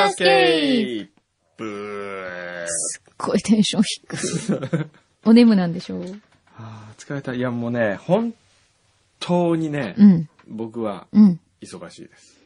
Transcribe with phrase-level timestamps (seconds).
[0.00, 1.08] ャースケー
[1.56, 4.86] プすっごいテンション低い。
[5.24, 6.20] お眠なんでしょう
[6.56, 7.34] あ疲れた。
[7.34, 8.34] いや、もうね、本
[9.18, 10.28] 当にね、うん。
[10.48, 11.06] 僕は。
[11.62, 12.38] 忙しいです。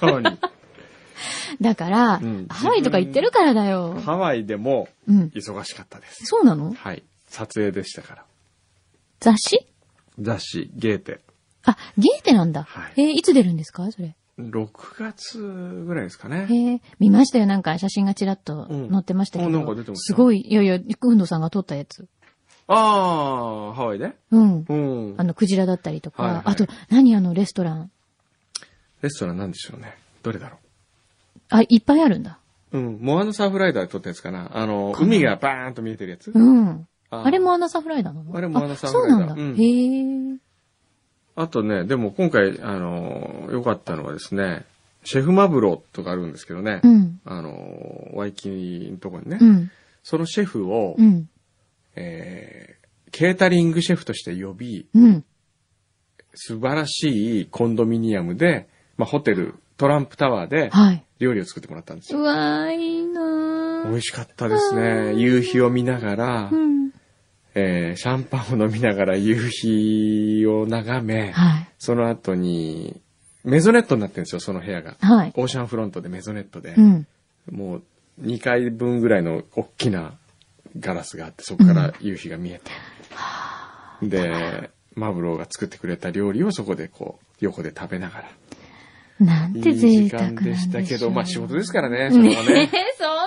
[0.00, 0.38] 本当に。
[1.60, 4.00] だから、うんハワイとか行ってるからだよ。
[4.04, 4.88] ハワイでも。
[5.08, 6.24] 忙しかったです。
[6.26, 7.02] そうなのはい。
[7.28, 8.24] 撮影でしたから。
[9.20, 9.66] 雑誌
[10.18, 11.20] 雑誌、ゲーテ。
[11.64, 12.64] あ、ゲーテなんだ。
[12.64, 14.16] はいえーいつ出るんですかそれ。
[14.50, 14.68] 6
[14.98, 16.46] 月ぐらいですかね。
[16.48, 17.46] へえ、見ましたよ。
[17.46, 19.50] なんか写真がちらっとうん載ってましたけど。
[19.50, 22.06] あなんか出てましたすごい、いやいや、くんどさんが撮ったやつ。
[22.66, 24.12] ああ、ハワイで？
[24.30, 24.64] うん。
[24.68, 25.24] うんあ。
[25.24, 26.22] の、クジラだったりとか。
[26.22, 27.90] はいはいあと、何あの、レストラン？
[29.02, 29.94] レストランなんでしょうね。
[30.22, 30.58] どれだろ
[31.48, 32.38] あ、いっぱいあるんだ。
[32.72, 32.78] う。
[32.78, 32.98] うん。
[33.00, 34.50] モアナサーフライダーで撮ったやつかな。
[34.54, 36.30] あの、海がバーンと見えてるやつ。
[36.32, 36.86] うん。
[37.10, 38.36] あれもアナサフライダーなの？
[38.36, 39.42] あれもアナサフライダーそうなんだ。
[39.42, 40.38] うんへえ。
[41.40, 44.64] あとね、でも今回、あの、良かったのはですね、
[45.04, 47.20] シェフマブロとかあるんですけどね、うん。
[47.24, 49.70] あの、ワイキキのとこにね、うん。
[50.02, 51.28] そのシェフを、うん。
[51.96, 52.80] えー
[53.12, 55.24] ケータリングシェフとして呼び、うん。
[56.34, 61.04] 素晴らしいコンドミニアムで、まあ、ホテル、トランプタワーではい。
[61.18, 62.20] 料理を作ってもらったんですよ。
[62.20, 65.14] うわー、いいなー美味しかったですね。
[65.16, 66.79] 夕日を見ながらう、ん。
[67.54, 71.68] えーシャンパンを飲みながら夕日を眺め、はい。
[71.78, 73.00] その後に、
[73.44, 74.96] メゾネットになってるんですよ、その部屋が。
[75.00, 75.32] はい。
[75.34, 77.06] オーシャンフロントでメゾネットで、うん。
[77.50, 77.82] もう
[78.22, 80.14] 2回分ぐらいの大きな
[80.78, 82.70] ガラスがあって、そこから夕日が見えて。
[84.06, 88.28] で、マブローが作ってくれた料理をそこでこう、横で食べながら。
[89.20, 92.70] なんいいて贅時間沢なんでしょうでしたけど、まあ仕事ですからね、それはね。
[92.98, 93.20] そんな。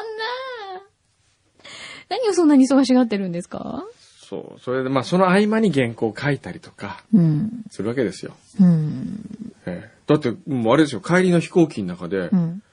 [2.10, 3.84] 何をそんなに忙しがってるんですか？
[4.24, 4.60] そう。
[4.60, 7.64] それで、まあその合間に原稿を書いたりとか、うん。
[7.70, 8.34] するわけですよ。
[8.60, 9.54] うん。
[9.66, 12.64] ええだって、もうあれですよ、帰りの飛行機の中で、うん。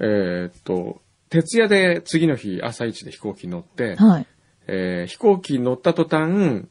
[0.00, 4.26] えーっと、徹夜で次の日朝一で飛行機に乗って、はい。
[4.66, 6.66] えー飛行機に乗った途端、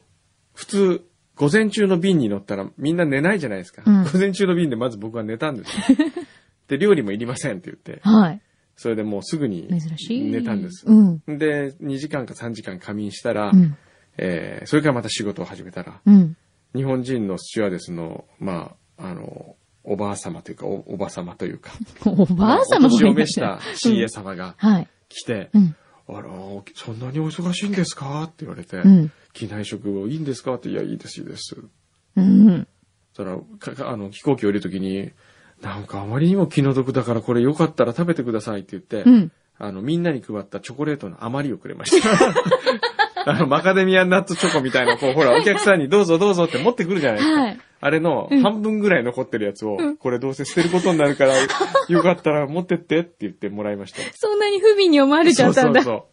[0.54, 1.04] 普通、
[1.36, 3.82] 午前中の便に乗ったらみんな寝ないじゃないですか。
[3.84, 5.98] うん午前中の便でまず僕は寝たんですよ。
[6.68, 8.40] で、料理もいりませんって言って、はい。
[8.76, 9.68] それでもうすぐに。
[10.30, 10.86] 寝たんです。
[10.86, 11.38] うん。
[11.38, 13.76] で、2時間か3時間仮眠したら、うん。
[14.18, 16.36] えーそれからまた仕事を始めたら、うん。
[16.74, 21.72] 日本人のスチュワーデスの、まあ、あの、おばあ様というか、おおば様というか、
[22.06, 24.88] おばあ様まお年を召した CA 様がはい。
[25.08, 25.76] 来て、うん。
[26.08, 26.28] あら、
[26.74, 28.24] そんなにお忙しいんですか？
[28.24, 29.12] って言われて、うん。
[29.32, 30.54] 機内食いいんですか？
[30.54, 31.56] って、いや、いいです、いいです。
[32.16, 32.66] うん。
[33.14, 35.10] そしたら、あの、飛行機降りるときに、
[35.60, 39.32] なんかあまりにも気の毒だからこれよかったら食べてくださいって言って、うん。
[39.58, 42.08] あの、みんなに配ったチョコレートの余りをくれました。
[43.24, 47.40] あの、マカデミアナッツチョコみたいな、こう、ほら、お客さんにどうぞどうぞって持ってくるじゃないですか。
[47.40, 47.60] はい。
[47.84, 51.34] あれの半分ぐらい残ってるやつを、これどうせ捨てることになるから、
[51.88, 53.98] よかったら持ってってって言ってもらいました。
[54.14, 55.82] そんなに不憫に思われちゃったんだ。
[55.82, 56.06] そそうそう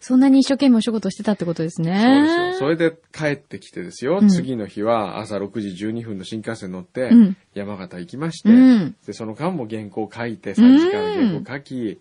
[0.00, 0.16] そう。
[0.16, 2.00] んなに一生懸命お仕事してたってことですね。
[2.00, 2.68] そうですよ。
[2.68, 4.18] それで帰ってきてですよ。
[4.20, 8.96] うん次の日は朝6時12分の新幹線乗ってうん、山形行きまして、うん。
[9.06, 12.00] で、その間も原稿書いて、3時間原稿書き、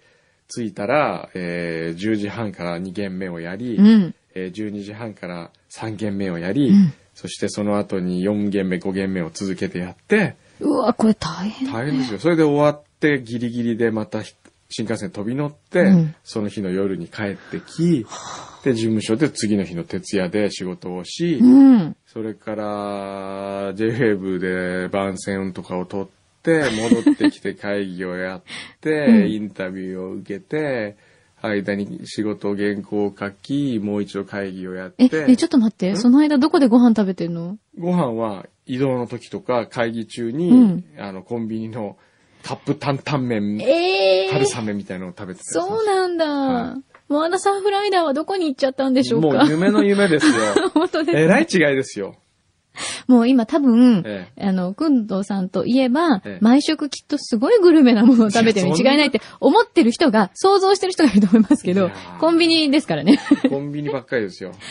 [0.54, 4.16] 着いたら、えー10時半から2件目をやり、うん。
[4.36, 11.72] えー12時半から3件目をやり、うんそしてその後に4件目、5件目を続けてやって、うわ、これ大変。
[11.72, 12.20] 大変ですよ。
[12.20, 14.34] それで終わってギリギリでまたひ
[14.70, 18.06] 新幹線飛び乗って、うんその日の夜に帰ってき、
[18.64, 21.98] で、事務所で次の日の徹夜で仕事をし、うん。
[22.08, 28.42] それから、JWAVE で番宣とかを取って、戻ってきて会議をやっ
[28.82, 30.98] て、うんインタビューを受けて、
[31.42, 35.92] 間に仕事原稿を書き、もう一度会議をやっえ、て、え、ちょっと待って。
[35.92, 35.98] ん？
[35.98, 37.58] その間どこでご飯食べてんの？
[37.80, 41.98] ご飯は移動の時とか会議中に、うんあの、コンビニの
[42.44, 46.26] カップ担々麺、ええ春雨みたいなのを食べてたそうなんだ。
[46.28, 46.78] は
[47.08, 49.28] モアナサンフライダーはどこに行っちゃったんでしょうか？
[49.28, 50.34] もう夢の夢ですよ。
[50.74, 51.18] 本当です。
[51.18, 52.16] えらい違いですよ。
[53.08, 61.90] もう今多分、えあの、くんどさんといえば、ええ毎食きっとすごいグルメなものを食べてるに違いないって思ってる人が、想像してる人がいると思いますけど
[62.20, 63.20] コンビニですからね。
[63.50, 64.52] コンビニばっかりですよ。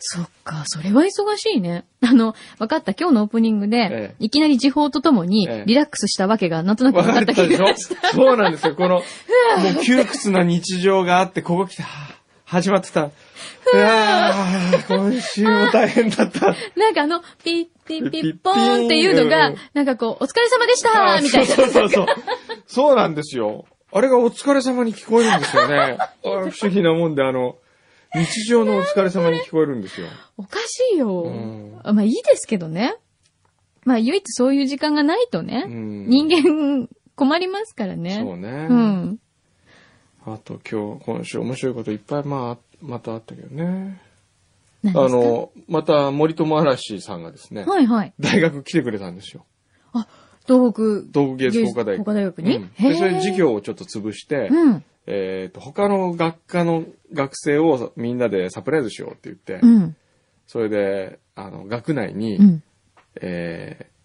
[0.00, 1.84] そっか、それは忙しいね。
[2.02, 7.96] あの、わかった、今日のオープニングで、ええいきなり時報とともにええ、リラックスしたわけがなんとなくわ分かった気かったでしょ？
[8.14, 8.76] そうなんですよ。
[8.76, 8.96] この、
[9.74, 12.17] もう窮屈な日常があって、ここ来て、はぁ
[12.48, 13.00] 始まってた。
[13.04, 16.54] いやー、今週も大変だった。
[16.76, 21.46] なんかあの、ピッピッピッポーンっていうのうがん、なんかこう、お疲れ様でしたみたいな。
[21.46, 22.06] そうそうそう。
[22.66, 23.66] そうなんですよ。
[23.92, 25.98] あれがお疲れ様に聞こえるんですよね。
[25.98, 27.56] あ不思議なもんで、あの、
[28.14, 30.06] 日常のお疲れ様に聞こえるんですよ。
[30.38, 31.26] おかしいよ。
[31.84, 32.94] まあいいですけどね。
[33.84, 38.22] まあ唯一そういう時間がないとね、うん人間困りますからね。
[38.24, 38.48] そうね。
[38.70, 39.18] うん。
[40.32, 44.00] あと今日、今週面白いこといっぱい、まあ、またあったけどね。
[44.86, 48.12] あの、また森友嵐さんがですね、はいはい。
[48.20, 49.44] 大学来てくれたんですよ。
[50.46, 50.82] 東北
[51.12, 51.98] 東北芸術工科大学。
[51.98, 52.56] 工科大学に？
[52.56, 54.84] うんで、それで授業をちょっと潰して、うん。
[55.06, 59.96] えっ、と、他の学科の学生をみんなでサプライズしようって言って、うん。
[60.46, 62.62] それで、あの、学内に、うん。
[63.20, 63.97] えー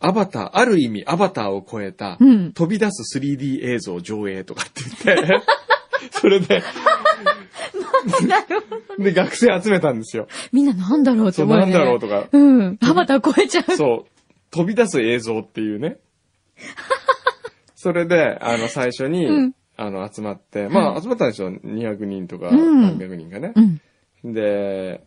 [0.00, 5.42] アバター、ある意味アバターを超えた、うん飛び出す 3D 映像上映とかって言って、
[6.12, 6.62] それで、
[8.98, 10.28] で、学生集めたんですよ。
[10.52, 11.56] みんななんだろうって思う。
[11.56, 12.78] なんだろうとか、うん。
[12.80, 13.76] アバター超えちゃう。
[13.76, 14.10] そう、
[14.50, 15.98] 飛び出す映像っていうね。
[17.74, 21.52] それで、あの、最初に、うんあの、集まって、まあ、はい集まったんですよ。
[21.52, 23.52] 200人とか、うん300人がね
[24.24, 24.28] う。
[24.28, 24.32] ん。
[24.32, 25.04] で、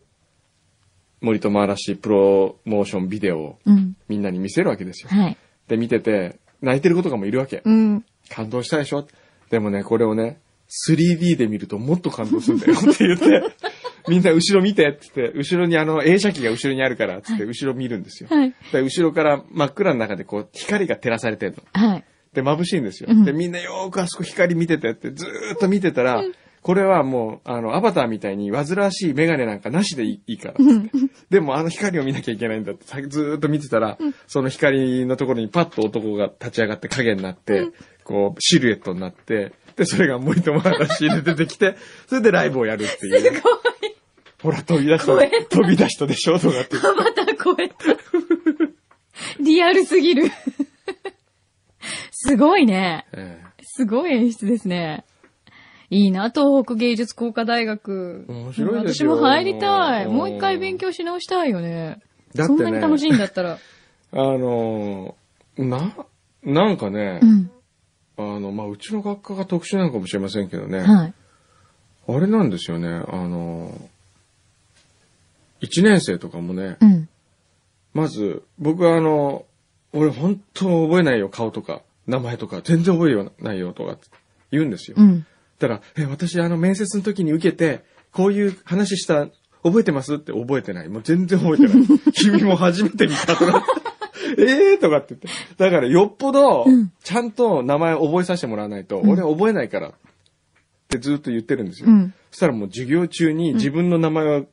[1.22, 3.96] 森友嵐プロモーションビデオをうん。
[4.08, 5.08] みんなに見せるわけですよ。
[5.10, 5.36] はい。
[5.68, 7.62] で、見てて、泣いてる子とかもいるわけ。
[7.64, 8.04] うん。
[8.28, 9.06] 感動したでしょ？
[9.50, 10.40] でもね、これをね、
[10.88, 13.42] 3D で見るともっと感動するんだよ って言って、
[14.08, 18.28] みんな後ろ見てって言って、後ろにあの映写機が後ろにあるからってって後ろ見るんですよ。
[18.30, 18.54] はい。
[18.72, 21.62] で、後ろから真っ暗の中でこう光が照らされてるの。
[21.88, 22.04] はい。
[22.32, 23.10] で、眩しいんですよ。
[23.10, 26.24] うんで、みんなよーくあそこ光見ててってずーっと見てたら、
[26.62, 30.62] これはもう、あの、アバターみたいに煩わしいメガネなんかなしでいいいいからって。
[31.28, 33.98] でもあの光を見なきゃいけないんだって、さずーっと見てたら、
[34.28, 37.66] その光のところにパッと男が立ち上がって影になって、
[38.04, 41.76] こう、シルエットになって、で、それが森友嵐で出てきて、
[42.06, 43.42] それでライブをやるっていう。
[44.42, 45.16] ほら、飛び出した
[45.48, 46.38] 飛び出したでしょ？
[46.38, 46.76] とかって。
[46.76, 47.74] アバター超えた。
[49.40, 50.30] リアルすぎる。
[52.12, 53.06] すごいね。
[53.12, 55.04] ええすごい演出ですね。
[55.94, 58.24] いいな、東北芸術工科大学。
[58.26, 60.06] 面白いですよ私も入りたい。
[60.06, 62.00] うんもう一回勉強し直したいよね。
[62.34, 63.58] だってねそんなに楽しいんだったら。
[64.12, 65.94] あのーな、
[66.44, 67.50] なんかね、うん。
[68.16, 71.14] あの、まあ、うちの学科が特殊なのかもしれませんけどね、はい。
[72.08, 73.78] あれなんですよね、あの、
[75.60, 77.08] 一年生とかもね、うん。
[77.92, 79.44] まず、僕はあの、
[79.92, 83.98] 俺本当覚えないよ、顔とか、名前とか、全然覚えないよ、とか
[84.50, 84.96] 言うんですよ。
[84.98, 85.26] うん。
[85.62, 89.28] たら、え、私あの、面接の時に受けて、こういう話した、
[89.62, 90.16] 覚えてます？
[90.16, 90.88] って覚えてない。
[90.88, 91.86] もう全然覚えてない。
[92.12, 93.64] 君も初めて見たとか。
[94.38, 94.80] えー？
[94.80, 95.28] とかって言って。
[95.56, 99.92] だからよっぽどうん、ちゃんと名前覚えさせてもらわないと、ん俺覚えないからっ
[100.88, 101.88] てずっと言ってるんですよ。
[101.88, 102.14] うん。
[102.30, 104.46] そしたらもう授業中に自分の名前を、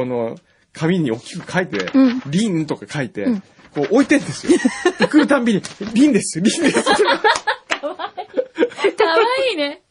[0.00, 0.36] あの、
[0.72, 3.42] 紙に大きく書いて、うんリンとか書いて、うん
[3.74, 4.58] こう置いてんですよ。
[4.98, 5.60] で来るたんびに、
[5.92, 6.82] リンです、リンです。
[6.82, 6.92] か
[7.86, 7.98] わ
[9.50, 9.82] いいね。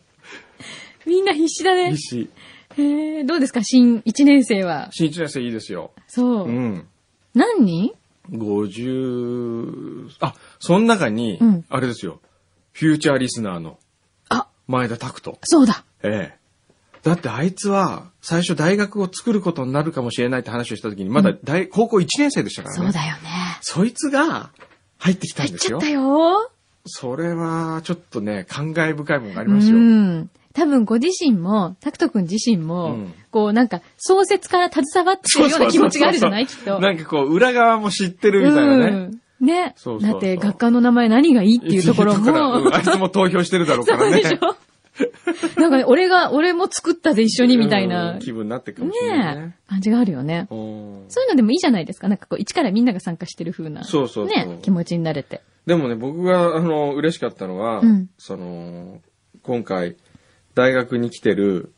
[1.05, 1.97] みんな必死だね必。
[1.97, 2.29] 死。
[2.77, 3.63] へえ、どうですか？
[3.63, 4.89] 新一年生は。
[4.91, 5.91] 新一年生いいですよ。
[6.07, 6.47] そう。
[6.47, 6.87] うん。
[7.33, 7.91] 何人
[8.31, 12.19] ？50、あ、その中にうん、あれですよ。
[12.73, 13.77] フューチャーリスナーの
[14.29, 15.37] あ、前田拓人。
[15.43, 15.83] そうだ。
[16.03, 16.37] ええ。
[17.03, 22.83] だってあいつは、最初大学を作ることになるかもしれないって話をした時に、まだ大、高校1年生でしたからね。
[22.83, 23.19] そうだよね。
[23.61, 24.49] そいつが
[24.97, 26.03] 入ってきたんですよ入っちゃった。
[26.03, 26.51] よ。
[26.87, 29.77] それは、ちょっとね、感慨深いものがありうますよ。
[29.77, 30.29] ん。
[30.55, 36.47] 多分ご自身も、タクト君自身も、うんこうなんか創設から携わってるような気持ちがあるじゃない？
[36.47, 36.79] きっと。
[36.79, 38.83] なんかこう、裏側も知ってるみたいなね。
[39.41, 39.45] うん。
[39.45, 39.73] ね。
[39.75, 42.31] そうそうだって学科の名前何がいいっていうところも。
[42.63, 44.21] うんあいつも投票してるだろうからね。
[44.23, 45.59] そうでしょ？
[45.59, 49.55] なんかね、俺が、俺も作ったで一緒にみたいな、気分になってるかもしれないね。
[49.67, 50.47] え、感じがあるよね。
[50.49, 50.57] うん
[51.09, 52.07] そういうのでもいいじゃないですか。
[52.07, 53.83] なんかこう、一からみんなが参加してる風な。
[53.83, 55.41] そうそうそうね、気持ちになれて。
[55.65, 58.99] でもね、僕が、あの、嬉しかったのは、うんその、
[59.43, 59.97] 今回、
[60.55, 61.73] 大学に来てる、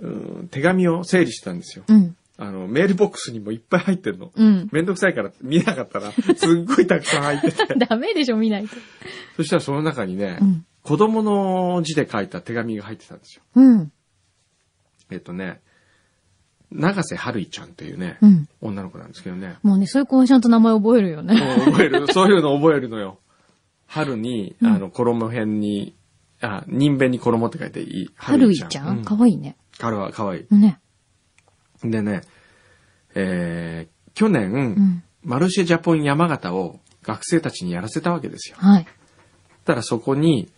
[0.00, 1.84] うん手紙を整理したんですよ。
[1.88, 2.16] うん。
[2.36, 4.32] あの、メールボックスにもいっぱい入ってるの。
[4.34, 4.68] うん。
[4.72, 7.74] めんどくさいから見なかったら、すっごいたくさん入ってて。
[7.78, 8.74] ダメでしょ、見ないと。
[9.36, 10.66] そしたらその中にね、うん。
[10.82, 13.42] 子供の字で書いた手紙が入ってたんですよ。
[13.54, 13.92] うん。
[15.10, 15.60] えっとね、
[16.72, 18.48] 長瀬春衣ちゃんっていうね、うん。
[18.60, 19.56] 女の子なんですけどね。
[19.62, 21.36] もうね、そういう子はちゃんと名前覚えるよね。
[21.66, 23.18] 覚える、そういうの覚えるのよ。
[23.86, 25.94] 春に、うんあの、衣辺に、
[26.42, 28.10] あ、人弁に衣って書いていい。
[28.16, 29.04] 春井ちゃん？
[29.04, 29.56] かわいいね。
[29.78, 30.12] かわいい。
[30.12, 30.80] かわいね。
[31.84, 31.90] い。
[31.90, 32.20] でね、
[33.14, 35.02] えー、去年、うん。
[35.22, 38.56] マルシェジャポン山形を学生たちにやらせたわけですよ。
[38.58, 38.86] はい。
[39.64, 40.50] ただそこに、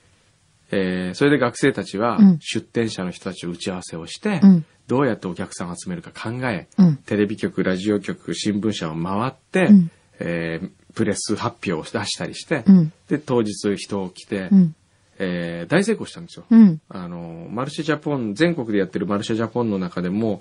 [0.70, 4.64] えー、それで学生たちはうん出店者の人たちと打ち合わせをして、うん。
[4.86, 6.96] どうやってお客さんを集めるか考え、うん。
[6.96, 12.92] テレビ局、ラジオ局、新聞社を回って、うんえープレス発表を出したりして、うん。
[13.08, 14.76] で、当日人を来て、うん。
[15.18, 16.44] えー大成功したんですよ。
[16.50, 16.80] うん。
[16.88, 20.40] あの、マルシェジャポン、全国でやってるマルシェジャポンの中でも、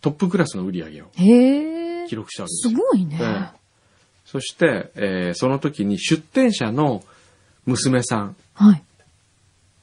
[0.00, 1.06] トップクラスの売り上げを。
[2.08, 2.78] 記録したわけですすよ。
[2.90, 3.18] ごいね。
[3.20, 3.58] ええ
[4.24, 7.02] そして、えーその時に出店者の、
[7.66, 8.82] 娘さん、はい。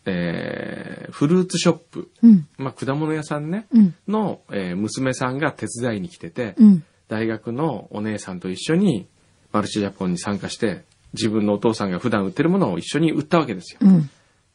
[0.05, 2.47] えー、フルーツショップ、うん。
[2.57, 3.95] まあ、果物屋さんね、うん。
[4.07, 6.83] の、えー娘さんが手伝いに来てて、うん。
[7.07, 9.07] 大学のお姉さんと一緒に
[9.51, 13.79] マルチジャポンに参加して、自分のお父さんが普段売ってるものを一緒に売ったわけですよ。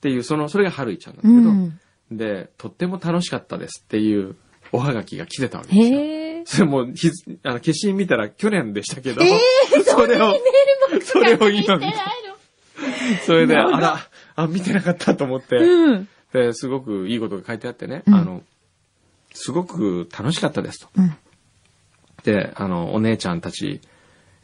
[0.05, 0.11] っうん。
[0.11, 1.81] ていう、その、それが春井ちゃんなんだうけど、ん。
[2.19, 4.37] で、とっても楽しかったですっていう
[4.73, 6.65] おはがきが来てたわけですよ。
[6.65, 9.41] それもう、ひずあの、消印見たら去年でしたけど、え
[9.85, 10.35] それを、
[11.03, 11.99] それを今見して
[13.25, 14.01] それで、あら、
[14.37, 15.63] あ、見てなかったと思って、の。
[15.63, 16.09] うん。
[16.33, 18.43] で、すごくいいことが書いてあってね、うんあの、
[19.33, 20.89] すごく楽しかったですと。
[20.97, 21.17] うん。
[22.25, 23.81] で、あの、お姉ちゃんたち、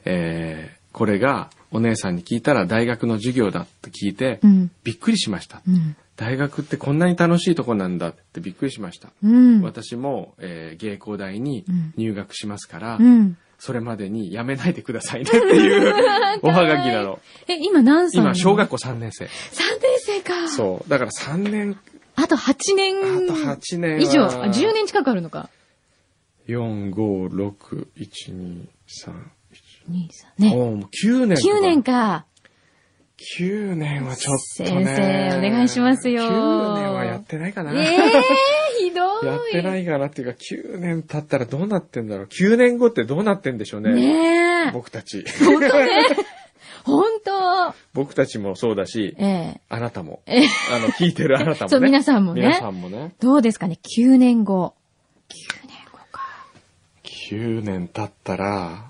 [0.05, 4.71] えー、これがお姉さんに聞いたら大学の授業だって聞いて、うん。
[4.85, 5.63] びっくりしました。
[5.67, 5.97] うん。
[6.17, 9.11] 大学ってこんなに楽しいとこなんだってびっくりしました。
[9.23, 9.63] うん。
[9.63, 13.37] 私も、えー芸工大にうん入学しますから、うん。
[13.59, 15.95] それまでにやめないでくださいねっていう
[16.43, 17.21] おはがきなの。
[17.47, 18.21] え、今何歳？
[18.21, 19.27] 今、小学校3年生。
[19.27, 19.31] 3年
[19.99, 20.49] 生か。
[20.49, 20.89] そう。
[20.91, 21.79] だから3年、
[22.17, 22.97] あと8年。
[22.97, 24.25] あと8年は以上。
[24.25, 25.51] あ10年近くあるのか。
[26.49, 28.67] 4、5、6、1、2、
[29.07, 29.13] 3、
[29.90, 30.09] 2、3。
[30.38, 30.54] ね。
[30.54, 31.59] もう9年とか。
[31.59, 32.26] 9年か。
[33.38, 34.87] 9年はちょっとね。
[34.87, 37.73] 先生お願いしますよ9年はやってないかな。
[37.73, 38.00] ええ
[38.78, 39.26] ひどい。
[39.26, 42.26] やってないかなっていうか、9年経ったらどうなってんだろう。
[42.26, 43.95] 9年後ってどうなってんでしょうね。
[43.95, 44.71] ねえ。
[44.73, 45.25] 僕たち。
[45.45, 45.88] 本当ね。
[46.85, 47.75] 本当。
[47.92, 49.61] 僕たちもそうだし、ええ。
[49.69, 50.23] あなたも。
[50.25, 51.69] ええあの、聞いてるあなたもね。
[51.69, 53.12] そう皆さんもね皆さんもね。
[53.21, 54.75] どうですかね ?9 年後。
[55.28, 56.23] 9年後か。
[57.04, 58.90] 9年経ったら、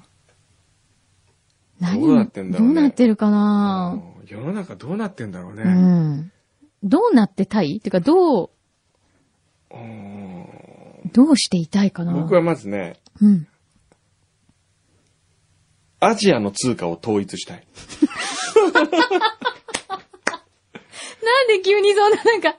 [1.80, 4.00] 何どうなってんだろうねどうなってるかな？
[4.04, 5.62] うん世の中どうなってんだろうね。
[5.64, 6.32] うん。
[6.84, 7.78] どうなってたい？
[7.78, 8.50] っていうか、どう、
[9.72, 10.46] うん
[11.12, 12.12] どうしていたいかな？
[12.12, 13.49] 僕はまずね、うん。
[15.99, 17.66] アジアの通貨を統一したい。
[18.72, 18.84] なん
[21.49, 22.56] で急にそんななんか、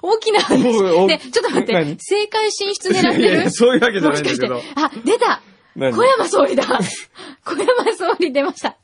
[0.00, 0.62] 大きな話。
[1.06, 4.10] ね、ちょっと待って何、政界進出狙っていやいやるそういうわけじゃ。
[4.10, 4.62] ないんだけど。
[4.76, 5.42] あ、出た
[5.76, 5.92] 何？
[5.94, 6.64] 小山総理だ
[7.44, 8.76] 小山総理出ました。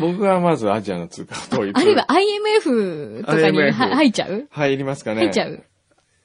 [0.00, 1.76] 僕はまずアジアの通貨を統一。
[1.76, 4.46] あるいは IMF とかに IMF は入っちゃう？
[4.50, 5.20] 入りますかね。
[5.22, 5.62] 入っちゃう？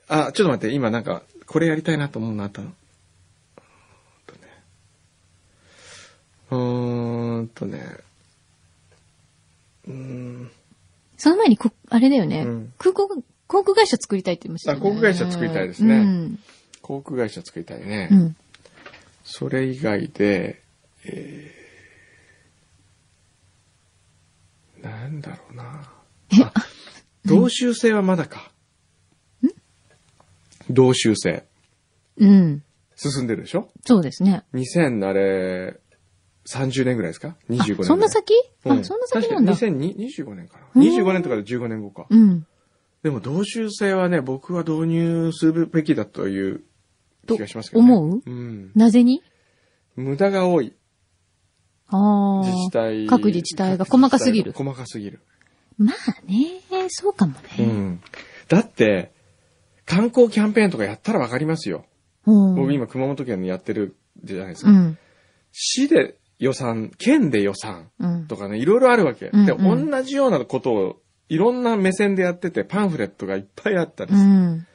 [0.08, 2.72] あ、ちょっと待って、今なんか、これやりたいなと思うのあったの？
[6.52, 7.82] うーんとね。
[9.88, 10.52] うーん。
[11.18, 12.44] その前にこ、あれだよね。
[12.44, 13.08] うん空港、
[13.48, 14.82] 航空会社作りたいって言いましたよね。
[14.82, 16.40] あ航空会社作りたいですねうん。
[16.82, 18.08] 航空会社作りたいね。
[18.12, 18.36] うん。
[19.24, 20.62] それ以外で、
[21.06, 25.92] えー、なんだろうな。
[26.32, 26.44] え？
[26.44, 26.54] あ、
[27.26, 28.52] 同州制はまだか。
[30.70, 31.44] 同州制。
[32.18, 32.64] うん。
[32.96, 33.70] 進んでるでしょ？
[33.86, 34.44] そうですね。
[34.54, 35.80] 2000あれ、
[36.48, 38.34] 30年ぐらいですか ?25 年そんな先？
[38.66, 39.54] あ、うんそんな先なんだ。
[39.54, 40.66] 確かに2025年かな。
[40.76, 42.08] うん25年とかで15年後か。
[42.10, 42.46] うん。
[43.04, 46.64] でも同州制はね、僕は導入するべきだという
[47.26, 47.38] と。
[47.74, 48.22] 思う？
[48.26, 48.72] うん。
[48.76, 49.22] なぜに？
[49.96, 50.74] 無駄が多い
[51.88, 52.46] ああ。
[52.46, 53.08] 自治体。
[53.08, 54.54] 各自治体が細かすぎる。
[54.54, 55.22] 細かすぎる。
[55.78, 55.96] まあ
[56.32, 57.40] ね、そうかもね。
[57.60, 58.02] うん。
[58.48, 59.12] だって、
[59.86, 61.86] 観光キャンペーンとかやったらわかりますよ。
[62.26, 62.56] うん。
[62.56, 64.72] 僕今熊本県にやってるじゃないですか。
[64.72, 64.98] うん。
[65.52, 68.28] 市で予算、県で予算うん。
[68.28, 69.28] とかね、いろいろあるわけ。
[69.28, 74.30] うんで、うん同じようなことをいろんな目線でやってて、パンフレットがいっぱいあったりうする。
[74.30, 74.68] ん。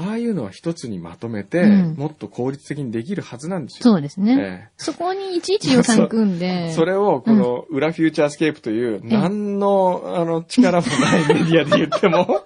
[0.00, 3.82] ああいうのは一つにまとめて、うんもっと効率的にできるはずなんですよ。
[3.82, 4.68] そうですね。
[4.68, 6.70] えそこにいちいち予算組んで。
[6.74, 12.44] それを、この、裏フューチャースケープという、何の、あの、力もないメディアで言っても、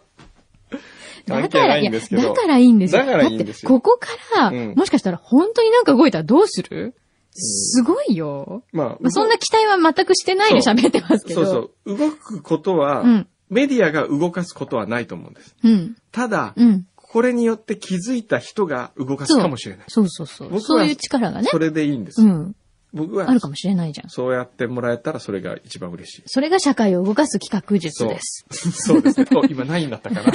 [1.29, 2.23] 関係ないんですけど。
[2.23, 3.05] だからいいんですよ。
[3.05, 6.95] だからいいんですよここから、うんもしかしたら本当になんか動いたらどうする？
[7.35, 8.63] すごいよ。
[8.73, 11.45] まあ、まあ、そんな期待は全くしてないで喋ってますけど。
[11.45, 11.99] そうそう。
[11.99, 13.27] 動くことは、うん。
[13.49, 15.55] メディアが動かすことはないと思うんです。
[15.63, 15.97] うん。
[16.11, 16.87] ただ、うん。
[17.13, 19.85] これによって気づいた人が動かすかもしれない。
[19.89, 20.49] そうそうそう。
[20.49, 21.49] 僕はそういう力がね。
[21.51, 22.23] それでいいんです。
[22.23, 22.57] うん。
[22.95, 24.09] 僕はあるかもしれないじゃん。
[24.09, 26.23] そうやってもらえたらそれが一番嬉しい。
[26.25, 28.47] それが社会を動かす企画術です。
[28.73, 29.27] そうですね。
[29.35, 30.23] お今何位になったかな。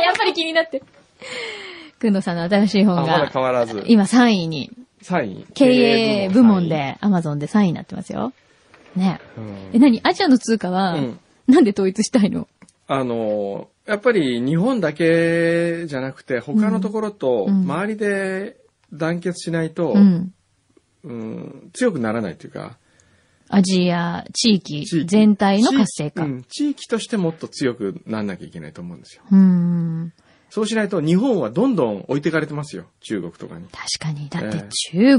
[0.00, 0.82] やっぱり気になって。
[1.98, 3.84] くんのさんの新しい本あ、まだが、変わらず。
[3.86, 4.70] 今3位に、
[5.02, 5.46] 3位。
[5.52, 6.68] 経営部門3位。
[6.70, 8.32] で、アマゾンで3位になってますよ。
[8.96, 9.20] ね。
[9.36, 10.00] うんえ、何？
[10.04, 12.46] アジアの通貨は、うんなんで統一したいの？
[12.86, 18.58] あの、やっぱり日本だけじゃなくて、他のところとうん周りで
[18.92, 20.32] 団結しないと、うん。
[21.04, 22.76] うん強くならないというか、
[23.48, 26.22] アジア地域全体の活性化。
[26.22, 29.22] 地域うん地域としてもっと強くならなきゃいけないと思うんですよ。
[29.30, 30.12] うーん。
[30.50, 32.84] そうしないと日本はどんどん置いてかれてますよ。
[33.00, 33.66] 中国とかに。
[33.68, 34.28] 確かに。
[34.28, 34.68] だってええ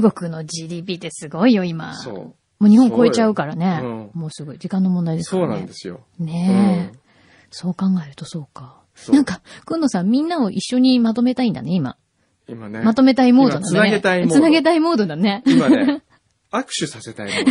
[0.12, 1.94] 国の GDP ってすごいよ、今。
[1.94, 2.14] そう。
[2.14, 3.78] もう日本超えちゃうからね。
[3.80, 5.56] そうもうすぐ時間の問題ですかそうらね。
[5.56, 6.00] なんですよ。
[6.18, 6.99] ねえ、うん
[7.50, 8.80] そう考えるとそうか。
[8.94, 11.96] そうなんか、くんのさんみんなを一緒にまとめたいんだね、今。
[12.48, 12.80] 今ね。
[12.82, 13.66] まとめたいモードだね。
[13.70, 15.42] 今つなげたいモードつなげたいモードだね。
[15.46, 16.02] 今ね、
[16.52, 17.50] 握手させたいも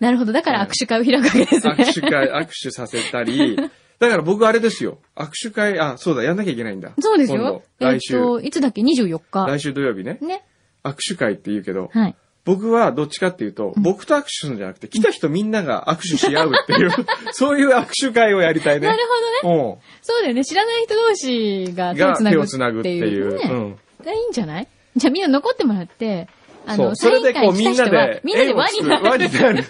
[0.00, 0.32] なるほど。
[0.32, 1.74] だから握手会を開くわけですの。
[1.74, 1.84] ね。
[1.84, 4.98] 握手会、握手させたり、だから僕あれですよ。
[5.14, 6.92] 握手会、あ、そうだ、やんなきゃいけないんだ。
[6.98, 7.86] そうです今よ度。
[7.86, 9.46] 来週、えっと、いつだっけ ?24 日。
[9.46, 10.18] 来週土曜日ね。
[10.20, 10.44] ね。
[10.82, 12.16] 握手会って言うけど、はい。
[12.44, 16.90] 僕はどっちかっていうと、僕と握手するんじゃなくて、来た人みんなが握手し合うっていう、
[17.32, 18.88] そういう握手会をやりたいね。
[18.88, 18.98] なる
[19.42, 19.64] ほどね。
[19.64, 20.44] ほそうだよね。
[20.44, 23.36] 知らない人同士が手をつなぐ手をつなぐっていう。
[23.36, 23.78] ねうん。
[24.04, 24.66] がいいんじゃない？
[24.96, 26.26] じゃあみんな残ってもらって、
[26.66, 29.04] あの、それでこうみんなで、みんなで輪になる。
[29.04, 29.64] 輪になる。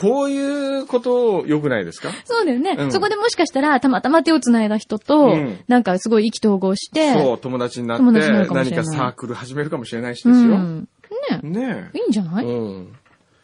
[0.00, 2.12] こういうこと良くないですか？
[2.24, 10.56] そうだよね、うんそこでもしかしたら、たまたま手をつないだ人と、うんなんかすごい意気投合して、そう、友達になって、何かサークル始めるかもしれないしうですよ。
[10.56, 10.88] ん。
[11.30, 12.48] ねねいいんじゃない、え。
[12.48, 12.96] うん。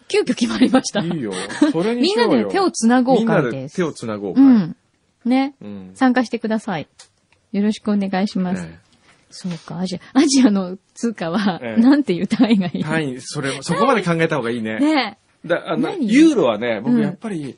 [0.09, 1.01] 急遽決まりました。
[1.01, 1.33] いいよ。
[1.73, 2.49] それにみんなしようよ。
[2.49, 3.77] で手をつなごうみんな会です。
[3.77, 4.43] で手をつなごう会。
[4.43, 4.77] うん。
[5.25, 5.55] ね。
[5.63, 5.91] うん。
[5.95, 6.89] 参加してください。
[7.53, 8.63] よろしくお願いします。
[8.63, 8.81] ね
[9.31, 12.85] そうか、アジア、アジアの通貨は、ええなんていう単位がいい？
[12.85, 14.79] 単位、それ、そこまで考えた方がいいね。
[14.79, 16.07] ねだあの、何？
[16.09, 17.57] ユーロはね、僕うんやっぱり、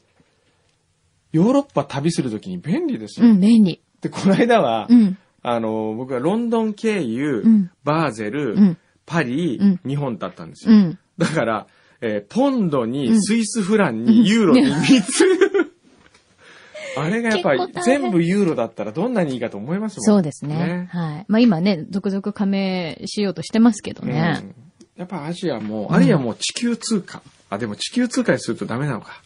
[1.33, 3.27] ヨーロッパ旅するときに便利ですよ。
[3.27, 3.83] うん、便利。
[4.01, 5.19] で、この間は、うん。
[5.43, 10.75] あの、僕はロンドン経由、うんバーゼル、うんパリ、うん日本だったんですよ。
[10.75, 10.99] うん。
[11.17, 11.67] だから、
[12.01, 15.25] えーポンドに、うんスイスフランに、ユーロに3つ。
[16.99, 20.89] あれがやっぱり全部ユーロだったらどんなにいいかと思いますもんそうですね。
[20.91, 21.25] はい。
[21.29, 24.41] まあ今ね、続々加盟しようとしてますけどね。
[24.43, 24.55] うん
[24.97, 27.21] やっぱアジアも、あるいはもう地球通貨。
[27.51, 29.21] あ、でも地球通貨にするとダメなのか。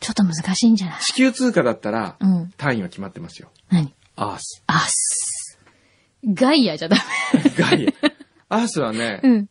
[0.00, 1.00] ちょっと難しいんじゃない？
[1.02, 2.50] 地球通貨だったら、うん。
[2.56, 3.50] 単位は決まってますよ。
[3.68, 3.92] 何？
[4.16, 4.62] アース。
[4.66, 5.58] アス。
[6.26, 6.96] ガイアじゃダ
[7.58, 8.13] ガイア。
[8.54, 9.30] アースはね、メ。
[9.30, 9.46] うん。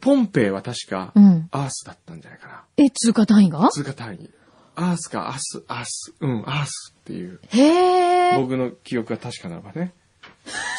[0.00, 1.48] ポンペイは確かう、ん。
[1.50, 2.64] アースだったんじゃないかな。
[2.76, 3.68] え、通貨単位が？
[3.70, 4.30] 通貨単位。
[4.76, 7.40] アースか、アース、アース、うん、アースっていう。
[7.48, 8.40] へー。
[8.40, 9.92] 僕の記憶が確かならばね。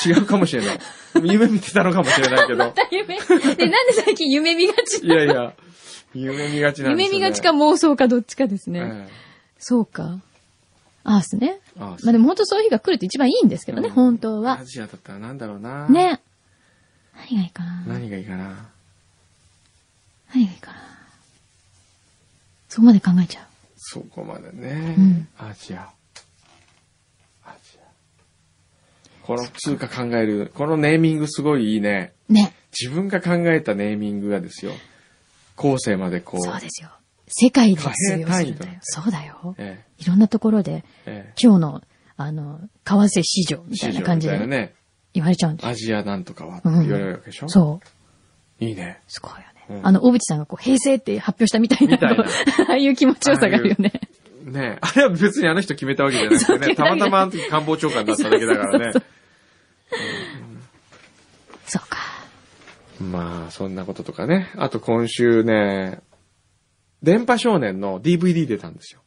[0.06, 0.80] 違うかもしれない。
[1.24, 2.74] 夢見てたのかもしれないけど。
[2.92, 3.20] 夢。
[3.56, 5.54] で、なんで最近夢見がちいやいや、
[6.16, 7.04] 夢見がちなんですよ、ね。
[7.04, 9.08] 夢見がちか妄想かどっちかですね。
[9.08, 9.10] え
[9.60, 10.20] そうか。
[11.04, 11.60] アースね。
[11.78, 14.66] ースまあでも本当そういう日が来ると一番いいんですけどね、うん本当はア。
[14.66, 15.88] ジアだったらなんだろうな。。
[15.90, 16.22] ね。
[17.16, 18.70] 何がいいかな何がいいかな。
[20.34, 20.78] 何がいいかな
[22.70, 24.96] そこまで考えちゃそこまでね。
[24.98, 25.90] うんアジア。
[27.46, 29.26] アジア。
[29.26, 32.14] この通貨考える、このネーミングすごいいいね。
[32.30, 32.34] う。
[32.34, 32.54] ね。
[32.80, 34.72] 自分が考えたネーミングがですよ。
[35.58, 36.42] 後世までこう。
[36.42, 36.90] そうですよ。
[37.32, 37.88] 世界で通
[38.20, 38.78] 用するんだよ。
[38.82, 39.56] そうだよ。
[39.58, 41.82] えいろんなところで、え、え今日の、
[42.18, 43.70] あの、為替市場え。
[43.70, 44.74] みたいな感じでね。
[45.14, 47.82] 言われちゃうんですアジアなんとかはってうん言われるわけでしょ、そ
[48.60, 48.64] う。
[48.64, 49.02] いいね。
[49.08, 49.44] すごいよね。
[49.70, 51.98] うんあの、小渕さんがこう、平成って発表したみたいな。
[51.98, 53.92] ああいう気持ちよさがあるよね。
[54.46, 54.78] ねえ。
[54.82, 56.76] あれは別にあの人決めたわけじゃなくてね。
[56.76, 59.02] たまたまあの時官房長官だっただけだからね。
[61.66, 61.98] そうか。
[63.00, 64.50] まあ、そんなこととかね。
[64.58, 66.00] あと今週ね、
[67.04, 69.02] 電波少年の DVD 出たんですよ。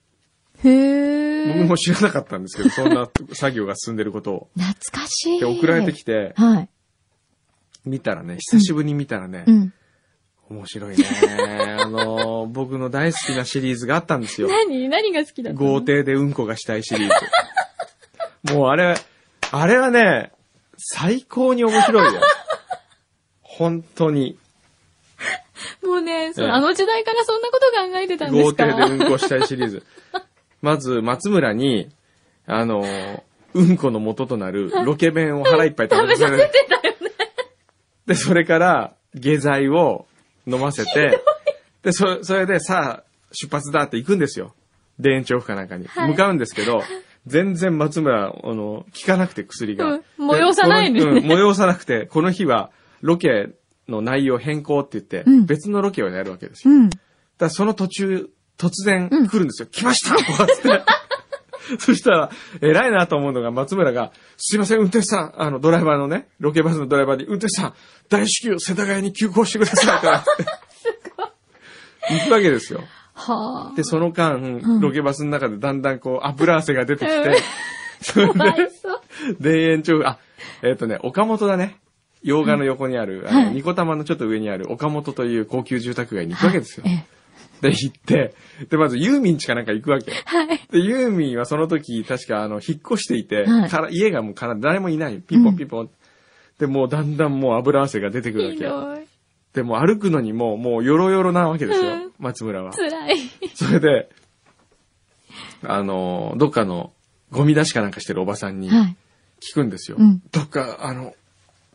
[0.65, 1.59] へー。
[1.59, 4.49] 僕も知らなかったんですけど、そんな 作業が進んでることを。
[4.59, 5.41] 懐かしい。
[5.41, 6.69] で、送られてきて、はい。
[7.85, 9.73] 見たらね、久しぶりに見たらねう、ん。
[10.51, 11.05] 面白いね。
[11.81, 14.49] あの、僕の大好きなシリーズがあったんですよ。
[14.49, 14.89] 何？
[14.89, 15.71] 何が好きだったの？
[15.71, 17.15] 豪邸でうんこがしたいシリーズ。
[18.55, 18.95] もうあれ、
[19.53, 20.33] あれはね、
[20.79, 22.21] 最高に面白いよ。
[23.43, 24.39] 本当に。
[25.85, 28.67] もうね、そうええあの時代からそんなこと考えてたんですか？
[28.67, 29.83] 豪邸でうんこしたいシリーズ。
[30.63, 31.91] まず、松村に、
[32.47, 32.85] あの、
[33.55, 36.51] うんこの元となるロケ弁を腹いっぱい食べさせる。
[38.07, 40.07] で、それから、下剤を
[40.47, 41.21] 飲ませて、
[41.83, 44.55] で、そ、それでさあ、出発だって行くんですよ。
[45.03, 45.87] 田園調布かなんかに。
[45.87, 46.83] はい向かうんですけど、
[47.27, 49.85] 全然松村、あの、効かなくて薬が。
[49.87, 52.71] うん催さないんですねうん催さなくて、この日は、
[53.01, 53.51] ロケ
[53.89, 56.75] の内容変更って言って、うん別のロケをやるわけですよ。
[56.75, 56.91] うん。
[57.39, 59.69] だその途中、突然うん来るんですよ。
[59.71, 60.83] 来ましたとかって。
[61.79, 67.75] そしたら、偉いなと思うのが、松村が、すいません、運転手さん、あの、ドライバーのね、ロケバスのドライバーに、運転手さん、
[68.11, 70.45] 大至急、世田谷に急行してください、って。
[72.21, 72.85] 行くわけですよ。
[73.15, 73.77] はあ。
[73.77, 77.43] で、その間、んロケバスの中でだんだんこう、油汗が出てき うんて、
[78.03, 78.33] それで。
[79.41, 80.19] 田園調布、あ、
[80.63, 81.79] えっ、とね、岡本だね。
[82.25, 86.85] 洋画の横にある、あの、はいニコタマのちょっと上にある岡本という高級住宅街に行くわけですよ。
[86.87, 87.15] ええ
[87.61, 88.35] で、行って、
[88.69, 90.11] で、まずユーミン家かなんか行くわけ。
[90.11, 90.61] はい。
[90.71, 95.19] で、ユーミンはその時、確か、あの、引っ越していて、はいから家がもうから誰もいない。
[95.21, 95.91] ピンポンピンポン。
[96.59, 99.07] で、もうだんだんもう油汗が出てくるわけ。
[99.55, 102.73] でも歩くのにも、もうヨロヨロなわけですようん、松村は。
[102.73, 103.17] 辛い。
[103.55, 104.11] それで、
[105.63, 106.93] あの、どっかの
[107.31, 108.97] ゴミ出しかなんかしてるおばさんにはい。
[109.41, 109.97] 聞くんですよ。
[109.99, 111.15] うんどっか、あの、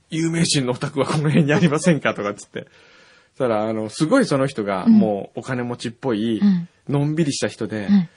[0.09, 2.67] 有名人のお宅はこの辺にありませんかとかっつって。
[3.35, 8.09] そしたら、あの、すごいその人が、うんもうお金持ちっぽい、はいのんびりした人で、はい。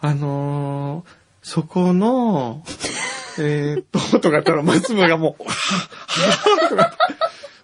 [0.00, 2.64] あのーそこの、
[3.38, 6.96] えーっと、とか言ったら松村がもう、 はぁ、はぁ、とか、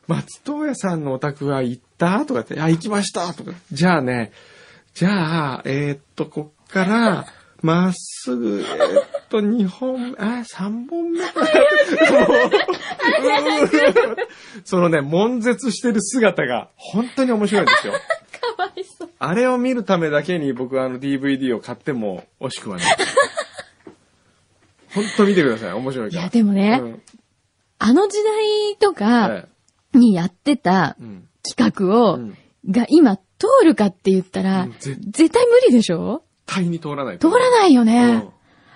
[0.06, 4.30] 松任谷さんのお宅は行ったとか言って、あ、行きましたとか、じゃあね、
[4.94, 7.26] じゃあ、えーっと、こっから、
[7.62, 12.28] まっすぐ、えーっと、2本目、あ、3本目かな。
[12.28, 14.16] もううん
[14.64, 17.92] そのね、悶絶してる姿が本当に面白いんですよ。
[18.56, 19.10] かわいそう。
[19.18, 22.96] あれを見るためだけに僕はあの DVD を買っても惜しくはない。
[24.94, 25.72] 本当見てください。
[25.72, 26.22] 面白いから。
[26.22, 27.02] いや、でもね、うん
[27.80, 29.36] あの時代とかは
[29.94, 32.36] いにやってたうん企画を、うん
[32.70, 33.22] が今通
[33.62, 36.22] るかって言ったら、うんぜ絶対無理でしょ？
[36.46, 37.18] 絶対に通らない。
[37.18, 38.24] 通らないよね。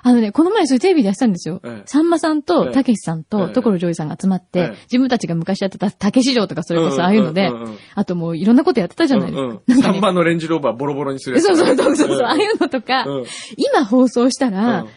[0.05, 1.61] うんあのね、この前それテレビでやってたんですよ。
[1.65, 1.83] ええ。
[1.87, 4.71] さんまさんえとえたけしさんえとえ所ジョージさんが集まって、ええ。
[4.85, 7.51] 自分たちが昔やってた竹市場とかそれこそああいうので
[7.95, 9.43] あともういろんなことやってたじゃないですか。
[9.43, 9.57] うんうん。
[9.57, 10.01] 3なんかね。
[10.01, 11.47] 番のレンジローバーボロボロにするやつ。
[11.47, 12.23] そうそうそうそう、ん。
[12.25, 13.25] ああいうのとか、うん。
[13.57, 14.89] 今放送したら、うん。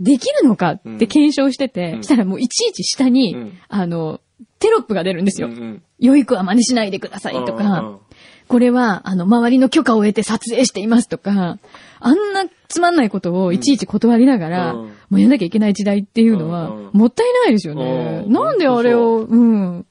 [0.00, 2.02] できるのかって検証してて、うん。
[2.02, 3.58] したらもういちいち下に、うん。
[3.68, 4.20] あの、
[4.58, 5.48] テロップが出るんですよ。
[5.48, 7.98] うんうん良い子は真似しないでくださいとか、
[8.46, 11.58] これは、あの、周りの許可を得て撮影していますとか、
[11.98, 18.24] あんなつまんないことをいちいち断りながら、うんもうやんなきゃいけない時代っていうのは、もったいないですよね。
[18.26, 19.86] うんなんであれを、うん。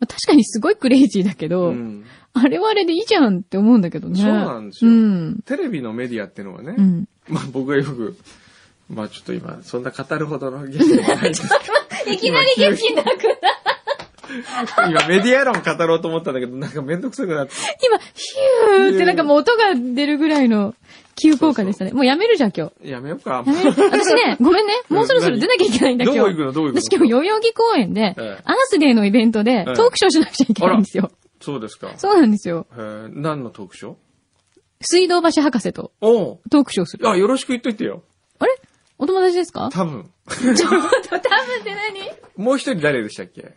[0.00, 4.20] 確かにすごいクレイジーだけど、うんあれはあれでいいじゃんって思うんだけどね。
[4.20, 5.42] そうなんですようん。
[5.44, 7.08] テレビのメディアってのはね、うん。
[7.28, 8.16] まあ僕がよく、
[8.88, 11.48] まあちょっと今、そんな語るほどのゲストがないんです
[12.04, 17.52] け いきなり元気なくなど、今メディア論語ろうと思ったんだけど、なんかめんどくさくなって。
[17.84, 20.74] 今、ヒューってなんかもう音が出るぐらいの
[21.22, 21.92] 急降下でしたね。
[21.92, 22.88] もうやめるじゃん、今日。
[22.90, 23.42] やめようか。
[23.46, 24.72] やめる私ね、 ごめんね。
[24.88, 26.18] もうそろそろ出なきゃいけないんだ、今日。
[26.18, 26.52] どこ行くの？
[26.52, 26.80] どこ行くの？
[26.82, 31.10] 私今日、代々木公園で、ええアースデーのイベントで、ええトークショーしなくちゃいけないんですよ。
[31.40, 31.92] そうですか。
[31.96, 32.66] そうなんですよ。
[32.72, 33.94] へー何のトークショー？
[34.82, 37.08] 水道橋博士とトークショーする。
[37.08, 38.02] あ、よろしく言っといてよ。
[38.38, 38.52] あれ？
[38.98, 39.68] お友達ですか？
[39.72, 40.10] 多分。
[40.30, 41.20] ちょっと、多分っ
[41.64, 41.74] て
[42.36, 42.44] 何？
[42.44, 43.54] もう一人誰でしたっけ？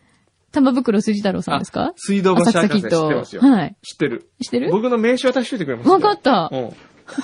[0.52, 1.82] 玉袋筋太郎さんですか？
[1.88, 3.42] あ水道橋博士知ってますよ。
[3.42, 3.76] はい。
[3.84, 4.30] 知ってる。
[4.42, 4.72] 知ってる？
[4.72, 6.70] 僕の名刺渡しといてくれますわかったうん。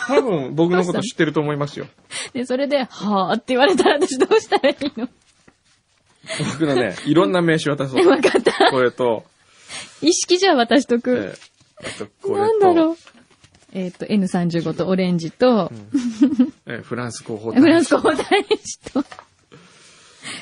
[0.08, 1.88] 多分僕のこと知ってると思いますよ。
[2.34, 5.08] で、 それで、はーって言われたら私どうしたらいいの？
[6.54, 8.08] 僕のね、いろんな名刺渡そう。
[8.08, 8.72] わかった。
[8.72, 9.24] これと、
[10.02, 11.12] 意識じゃ渡しとえく。
[11.12, 11.38] ー
[11.82, 12.98] あとこれと、なんだろう？
[13.72, 15.72] えっ、と、N35 とオレンジと、
[16.66, 18.26] えーフランス広報 フランス交代
[18.64, 19.04] 士と、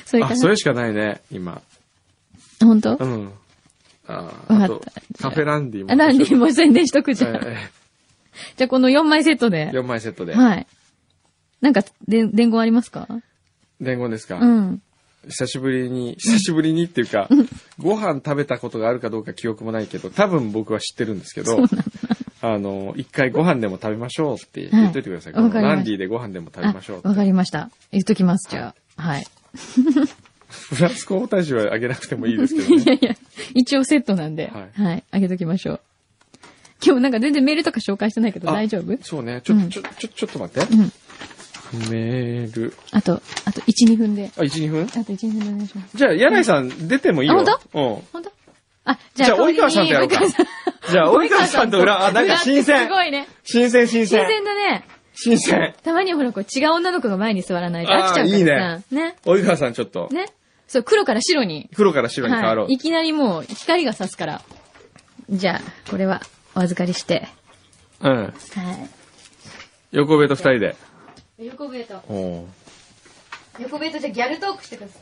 [0.06, 1.60] それかあ、なそれしかないね、今。
[2.60, 2.96] 本当？
[2.96, 3.32] うん。
[4.06, 4.82] あわあかったと、
[5.20, 5.92] カフェランディも。
[5.92, 7.36] あランディも宣伝しとくじゃん。
[7.36, 7.70] え
[8.56, 9.72] じゃあこの4枚セットでー。
[9.72, 10.34] 4枚セットで。
[10.34, 10.66] はい。
[11.60, 13.08] なんか、で、伝言ありますか？
[13.80, 14.82] 伝言ですか、うん。
[15.28, 17.28] 久しぶりに、久しぶりにっていうか、
[17.78, 21.58] ご飯食べたことがあるかどうか記憶もないけど、多分僕は知ってるんですけど、
[22.40, 25.32] あの、一回ご飯でも食べましょうって言っといてください。
[25.32, 27.70] はいランディでご飯でも食べましょうあわかりました。
[27.90, 29.02] 言っときます、じゃあ。
[29.02, 29.26] はい。
[30.48, 32.82] フランス皇太子はあげなくてもいいですけどね。
[32.82, 33.16] いやいや、
[33.54, 35.02] 一応セットなんで、ははいい。
[35.10, 35.80] あげときましょう。
[36.84, 38.96] 今日なんか全然メールとか紹介してないけどあ大丈夫？
[39.02, 39.40] そうね。
[39.42, 40.74] ちょ、うんちょ、ちょ、ちょっと待って。
[40.74, 40.92] うん。
[41.90, 42.74] メール。
[42.92, 44.30] あと、あと1、2分で。
[44.36, 44.84] あ、1、2分？
[44.84, 45.96] あと1、2分でお願いします。
[45.96, 47.34] じゃあ、柳井さん出てもいいよ。
[47.34, 47.78] あ本当？
[47.78, 48.02] うん。
[48.12, 48.32] 本当？
[48.84, 50.20] あ、じじゃあ、代わりに及川さんとやろうか。
[50.90, 52.88] じゃあ、及川さんと裏、あ、なんか新鮮す。
[52.88, 53.28] ごいね。
[53.44, 54.26] 新鮮、新新鮮。
[54.28, 54.84] 鮮だね。
[55.14, 55.74] 新鮮。
[55.82, 58.36] たまにはほら、こう違う女の子が前に座らないと飽きちゃうからさ。
[58.36, 59.16] いいねね。
[59.24, 60.26] 及川さんちょっと、ね。
[60.68, 61.68] そう、黒から白に。
[61.74, 62.74] 黒から白に変わろうはい。。
[62.74, 64.42] いきなりもう光が差すから。
[65.28, 66.22] じゃあ、これは
[66.58, 67.28] お預かりして。
[68.00, 68.10] うん。
[68.16, 68.34] はい。
[69.92, 70.76] 横部と二人で。
[71.38, 72.46] 横笛と、おー
[73.60, 74.98] 横笛とじゃあギャルトークしてくださ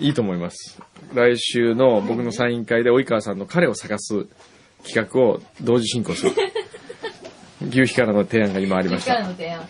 [0.00, 0.06] い。
[0.06, 0.80] いいと思います。
[1.14, 4.26] 来週の僕のサイン会で及川さんの彼を探す
[4.84, 6.32] 企画を同時進行する。
[7.70, 9.28] 牛皮からの提案が今ありましからた。
[9.28, 9.68] の提案。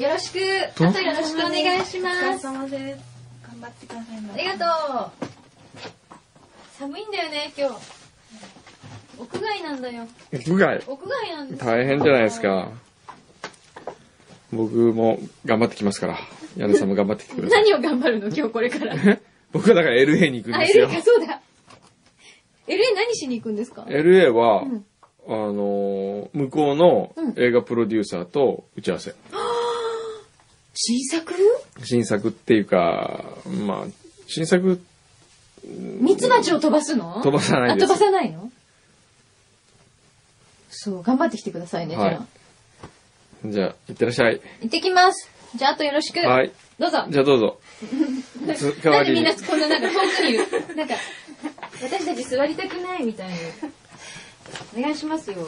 [0.00, 0.38] よろしく、
[0.86, 2.42] あとよろしくお願いしまお疲れす。
[2.44, 3.00] 様です。
[3.46, 5.26] 頑張ってくださいまありがとう。
[6.78, 7.74] 寒いんだよね、今日。
[9.18, 10.06] 屋外なんだよ。
[10.32, 12.40] 屋外、屋外なんですよ大変じゃないです。
[12.40, 12.70] か。
[14.52, 16.18] 僕も頑張ってきますから。
[16.56, 17.62] 屋根さんも頑張ってきてください。
[17.68, 18.94] 何を頑張るの今日これから。
[19.52, 20.96] 僕はだから LA に行くんあ、ですよ LA。
[20.96, 21.40] か、そうだ。
[22.66, 24.86] LA 何しに行くんですか？LA は、うん
[25.28, 29.14] あのー向こうの映画プロデューサーと打ち合わせ。
[30.74, 31.34] 新作？
[31.82, 33.24] 新作っていうか、
[33.66, 33.86] まあ、
[34.26, 34.80] 新作
[35.64, 37.20] ミツバチを飛ばすの？
[37.22, 38.50] 飛ばさないですあ、飛ばさないの？
[40.70, 42.06] そう、頑張ってきてくださいね、じゃあ。
[42.06, 42.18] はい
[43.44, 44.40] じゃあ、いってらっしゃい。
[44.62, 45.30] 行ってきます。
[45.54, 46.18] じゃあ、あとよろしく。
[46.20, 46.50] はい。
[46.78, 47.04] どうぞ。
[47.08, 47.60] じゃあどうぞ。
[48.56, 49.34] つ代わなんでみんな。
[49.34, 50.74] こんななんか遠くにいる。
[50.74, 50.94] なんか、
[51.82, 53.34] 私たち座りたくないみたいに。
[54.76, 55.38] お願いしますよ。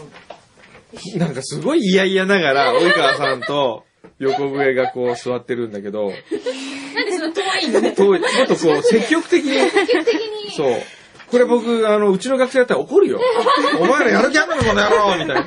[1.17, 3.85] なんかすごい嫌々ながら、及川さんと
[4.19, 6.11] 横笛がこう座ってるんだけど、
[6.95, 7.93] なんでそんな遠いのね？
[7.93, 10.51] ともっとこう積極的に、積極的に。
[10.57, 10.83] そう。
[11.31, 13.21] これ僕、あの、うちの学生だったら怒るよ。
[13.79, 15.47] お前らやる気あんのかこの野郎みたい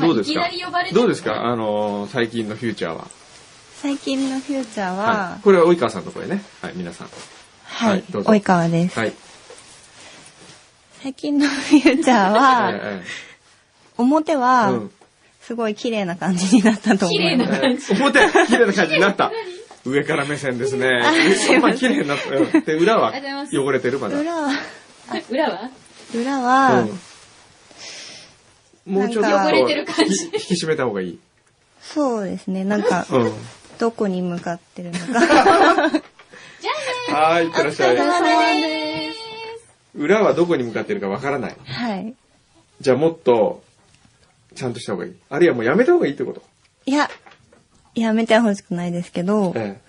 [0.00, 0.46] どうですか？
[0.46, 1.46] いきなり呼ばれてどうですか？
[1.46, 3.08] あの、最近のフューチャーは。
[3.80, 5.42] 最近のフューチャーは、はい。
[5.42, 6.42] これは及川さんの声ね。
[6.60, 7.08] はい、皆さん。
[7.64, 8.98] はい、はいどうぞ及川です。
[8.98, 9.12] はい。
[11.04, 13.02] 最近のフューチャーは、え
[13.98, 14.90] 表えは、うん
[15.42, 17.50] すごい綺麗な感じになったと思います。
[17.50, 19.30] 綺麗なえー表、綺麗な感じになった。
[19.84, 21.02] 上から目線ですね。
[21.60, 22.30] まあ綺麗になった。
[22.34, 23.12] うんで、裏は
[23.52, 24.18] 汚れてるまだ。
[24.18, 24.52] 裏は、あ
[25.28, 25.70] 裏は？
[26.14, 26.98] 裏は、うん
[28.94, 31.18] もうちょっと汚れてる感じ引き締めた方がいい。
[31.82, 33.32] そうですね、なんか、うん。
[33.78, 35.04] どこに向かってるのか。
[35.06, 36.00] じゃあね
[37.12, 38.83] はい、いってらっしゃい。
[39.94, 41.56] 裏はどこに向かってるかわからない。
[41.64, 42.14] はい。
[42.80, 43.62] じゃあもっと、
[44.54, 45.14] ちゃんとした方がいい。
[45.30, 46.42] あるいはもうやめた方がいいってこと。
[46.86, 47.10] いや、
[47.94, 49.80] やめてほしくないですけど、え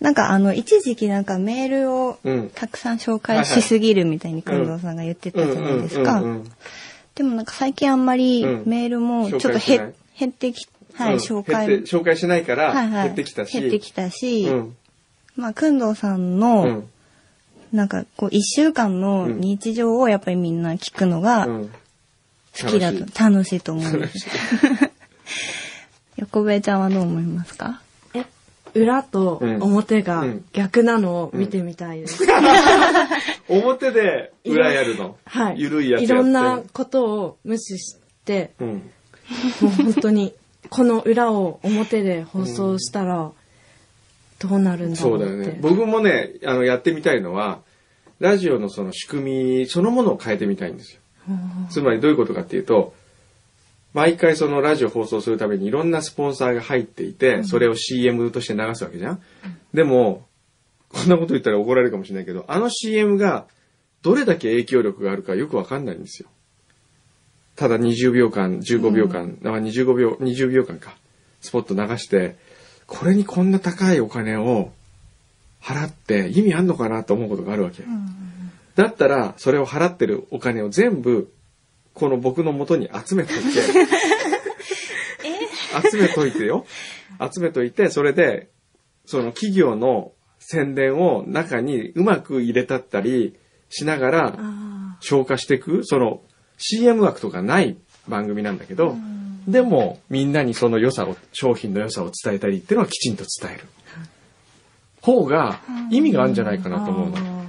[0.00, 2.30] なんかあの、一時期なんかメールをえ。
[2.30, 2.50] うん。
[2.54, 6.24] たくさん紹介しすぎるみたいに工藤さんが言ってたじゃないですかうん。
[6.24, 6.52] うんうん
[7.14, 13.52] でもなんか最近あんまりうんメールもちょっと紹介しない減減ってき、はい、うん紹介紹介しないからはいはい減ってきたし。
[13.56, 14.76] 減ってきたし、うん。
[15.36, 16.90] まあ、くんどうさんうの、ん。
[17.74, 21.70] なんか、こう、一週間の日常をやっぱりみんな聞くのがうん。
[22.56, 24.28] 好きだと、楽楽しいと思うんです。
[26.16, 27.82] 横部ちゃんはどう思いますか？
[28.14, 28.24] え、
[28.74, 32.24] 裏とうん表がうん逆なのを見てみたいです。
[33.50, 35.16] 表で裏やるの？
[35.24, 35.56] はい。
[35.58, 36.12] ゆるいやつやって。
[36.14, 38.68] いろんなことを無視して、うん。
[38.68, 38.82] も
[39.62, 40.32] う本当に、
[40.70, 43.32] この裏を表で放送したら、
[44.38, 45.24] どうなるんだろって。
[45.24, 45.58] そううだよね。
[45.60, 47.60] 僕もね、あの、やってみたいのは、
[48.20, 51.00] ラジオのその仕組みそのものを変えてみたいんですよ。
[51.70, 52.94] つまりどういうことかっていうと、
[53.92, 59.22] 毎回そのラジオ放送するためにいろんなスポンサーが入っていて、それを CM として流すわけじゃん。
[59.72, 60.26] でも、
[60.88, 63.46] こんなこと言ったら怒られるかもしれないけど、あの CM が
[64.02, 66.28] どれだけ影響力があるかよくわかんないんですよ。
[67.56, 70.96] ただ20秒間、15秒間、あ25秒、20秒間か、
[71.40, 72.36] スポット流して、
[72.86, 74.72] これにこんな高いお金を
[75.62, 77.84] 払って意味あんのかなと思うことがあるわけ。
[78.76, 81.32] だったら、それを払ってるお金を全部、
[81.94, 83.42] この僕の元に集めといて、
[85.90, 86.66] 集めといてよ。
[87.32, 88.50] 集めといて、それで、
[89.06, 93.34] その企業の宣伝を中にうまく入れたったり
[93.70, 96.22] しながらあ消化していく、その
[96.58, 97.76] CM 枠とかない
[98.08, 98.96] 番組なんだけど、
[99.46, 103.64] でもみんなにその良さを、商品の良さを伝えたりっていうのはきちんと伝える。
[105.00, 107.16] 方が意味があるんじゃないかーなと思うの。
[107.18, 107.44] あ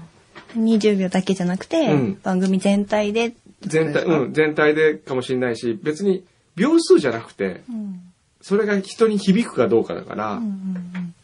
[0.58, 2.20] 20秒だけじゃなくて、うん。
[2.22, 8.02] 番組全体で、全体、うん、全体でかもしれないし、別に秒数じゃなくて、うん。
[8.42, 11.16] それが人に響くかどうかだから、うんうん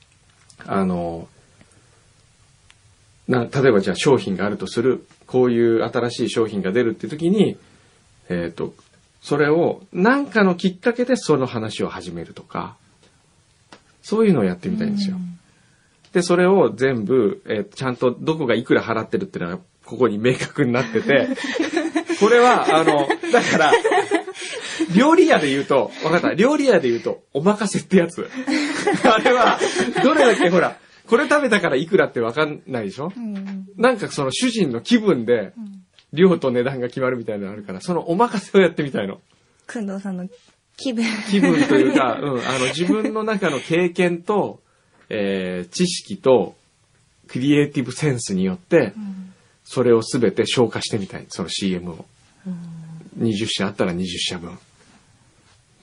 [0.66, 1.28] あの、
[3.28, 7.58] な、例えばじゃあ商品があるとする、こういう新しい商品が出るって時に、
[8.30, 8.74] えっ、と、
[9.22, 12.76] それを何かのきっかけでその話を始めるとか、
[14.02, 15.18] そういうのをやってみたいんですよ。
[16.14, 21.28] で、それを全部、えーちゃんとどこがいくら払ってるっていうのは、ここに明確になってて、
[22.20, 23.72] これは、あの、だから、
[24.96, 28.28] 料理屋で言うと、わかった、料理屋で言うと、お任せってやつ。
[29.06, 29.60] あれは、
[30.04, 30.50] どれだけ？
[30.50, 33.12] ほら、これ食べたからいくらってわかんないでしょ？
[33.16, 33.66] うん。
[33.78, 35.54] なんかその主人の気分で、
[36.14, 39.20] 量と値段が決まるみたいなのあるから、そのお任せをやってみたいの。
[39.68, 40.28] くんどうさんの
[40.78, 41.06] 気分。
[41.30, 44.60] 気分というか、 うん、あの、自分の中の経験と、
[45.10, 46.56] えー、知識と、
[47.28, 48.94] クリエイティブセンスによって、
[49.64, 51.26] それをすべて消化してみたい。
[51.30, 52.06] その CM を。
[53.18, 54.58] 20社あったら20社分。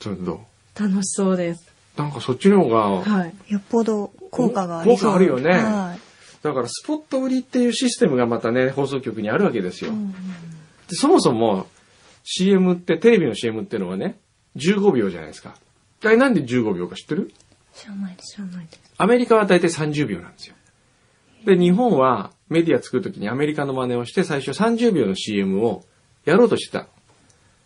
[0.01, 0.45] それど
[0.79, 0.81] う？
[0.81, 1.71] 楽しそうです。
[1.97, 3.35] なんかそっちの方が、はい。
[3.49, 5.11] よっぽど効果がありそう。
[5.11, 6.08] 効果あるよねはい
[6.49, 9.93] だからスポット売りっていうシステムがまたね、放送局にあるわけですよ。
[10.89, 11.67] でそもそも
[12.25, 14.19] CM って、テレビの CM っていうのはね、
[14.57, 15.55] 15秒じゃないですか。
[16.05, 17.33] あれなんで15秒か知ってる？
[17.75, 18.37] 知らないです。
[18.37, 18.81] 知らないです。
[18.97, 20.55] アメリカは大体30秒なんですよ。
[21.45, 25.85] で、日本はメディア作るときにアメリカの真似をして最初30秒の CM を
[26.25, 26.87] やろうとしてた。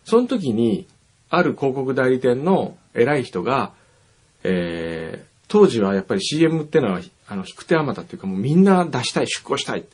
[0.03, 0.87] その時に、
[1.29, 3.73] ある広告代理店の偉い人が、
[4.43, 9.85] えー、当時はやっぱり CM ってのは、あの、引く手あまたっていうかもうみんな出したい、出稿したい。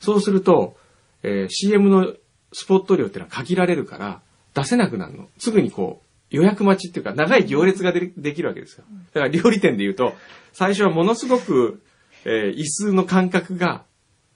[0.00, 0.76] そうすると、
[1.22, 2.12] えー CM の
[2.52, 4.20] スポット量っていうのは限られるから、
[4.54, 5.28] 出せなくなるの。
[5.38, 8.84] すぐにこう、予約待ちっていうか、長い行列がでできるわけですよ。
[9.14, 10.12] だから料理店で言うと、
[10.52, 11.80] 最初はものすごく、
[12.24, 13.84] えー椅子の間隔が、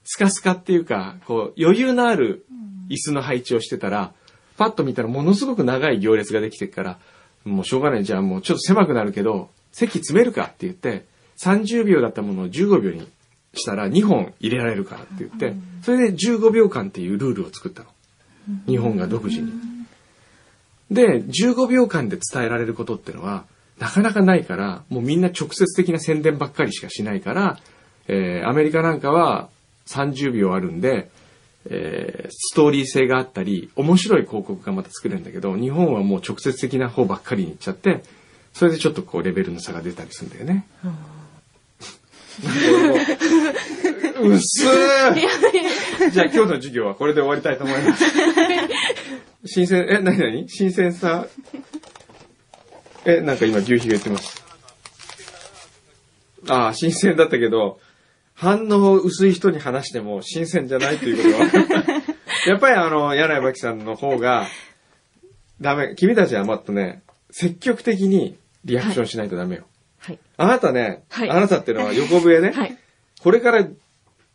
[0.05, 2.45] スカスカっていうか、こう、余裕のある
[2.87, 4.13] 椅子の配置をしてたら、
[4.55, 6.99] パッと見たらものすごく長い行列ができてるから、
[7.43, 8.05] もうしょうがない。
[8.05, 11.05] じゃあもうちょっと狭くなるけど、席詰めるかって言って、
[11.37, 13.07] 30秒だったものを15秒に
[13.53, 17.89] したら2本入れられるからって言って、それで15秒間っていうルールを作ったの。
[18.67, 19.51] 日本が独自に。
[20.89, 23.45] で、15秒間で伝えられることってのは、
[23.79, 27.59] なかなかないから、もうみんな直接的な宣伝ばっかりしかしないから、
[28.07, 29.49] えーアメリカなんかは
[29.87, 31.09] 30秒あるんで、
[31.65, 38.03] えーストーリー性があったり、面白い広告がまた作れるんだけど、日本はもう直接的な方ばっかりに行っちゃって、
[38.53, 40.65] それでちょっとこうレベルの差が出たりするんだよね。
[44.21, 48.05] うっすーじゃあ今日の授業はこれで終わりたいと思います。
[49.45, 51.27] 新鮮、え、なになに新鮮さ？
[53.05, 54.43] え、なんか今牛皮が言ってます。
[56.47, 57.79] ああ、新鮮だったけど、
[58.33, 62.01] 反応薄い人に話しても新鮮じゃないということは。
[62.47, 64.47] やっぱりあの、柳井真紀さんの方が、
[65.59, 65.93] ダメ。
[65.95, 69.63] 君たちはもっとね、積極的にリアクションしないとダメよ。
[69.99, 70.19] はい。
[70.37, 72.77] あなたね、はいあなたってのは横笛ね、 はい。
[73.21, 73.67] これから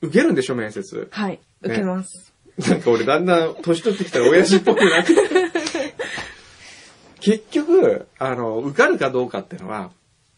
[0.01, 1.09] 受けるんでしょ、面接。
[1.11, 1.41] はい。
[1.63, 2.33] 受けます。
[2.69, 5.13] なんか俺だんだん年取ってきたら親父っぽくなって。
[7.21, 9.91] 結局、あの、受かるかどうかってのは、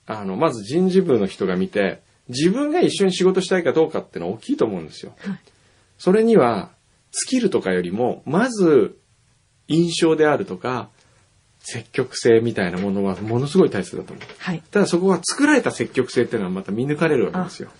[0.06, 5.14] あの、まず人事部の人が見て、自分が一緒に仕事したいかどうかってのは大きいと思うんですよ。
[5.18, 5.38] はい
[5.98, 6.70] それには、
[7.10, 8.96] スキルとかよりも、まず、
[9.66, 10.88] 印象であるとか、
[11.60, 14.24] 積極性みたいなものはものすごい大切だと思う。
[14.38, 14.62] はい。
[14.70, 17.70] ただそこは作られた積極性っていうのはまた見抜かれるわけですよ。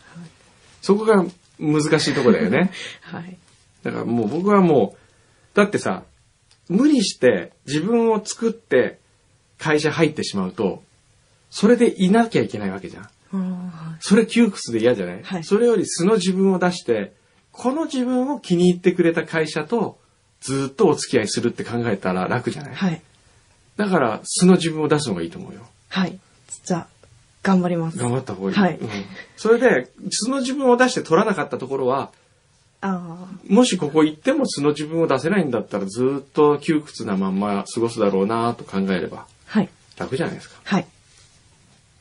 [0.83, 1.25] そこが
[1.59, 2.71] 難しいとこだよね。
[3.03, 3.37] はい。
[3.83, 6.05] だからもう僕はもう、だってさ、
[6.69, 8.99] 無理して自分を作って
[9.59, 10.83] 会社入ってしまうと、
[11.51, 13.09] それでいなきゃいけないわけじゃん。
[14.01, 17.13] それ窮屈で嫌じゃない、はいそれより素の自分を出して、
[17.53, 19.99] この自分を気に入ってくれた会社と
[20.41, 22.75] ずっとお付き合いするって考えたら楽じゃない、い？
[22.77, 23.03] はい。
[23.79, 25.61] だから素の自分を出すのがいいと思うよ。
[25.89, 26.19] はい。
[26.65, 26.87] じゃあ、
[27.43, 27.97] 頑張ります。
[27.97, 28.57] 頑張った方がいい。
[28.57, 28.89] はいうん
[29.37, 32.11] それで、素の自分を出して取らなかったところは、
[32.81, 39.27] あもしここ行っても素の自分を出せないんだったらずっと窮屈なまんま過ごすだろうなと考えればあ。
[39.47, 39.69] はい。
[39.97, 40.57] 楽じゃないですか。
[40.65, 40.87] はい。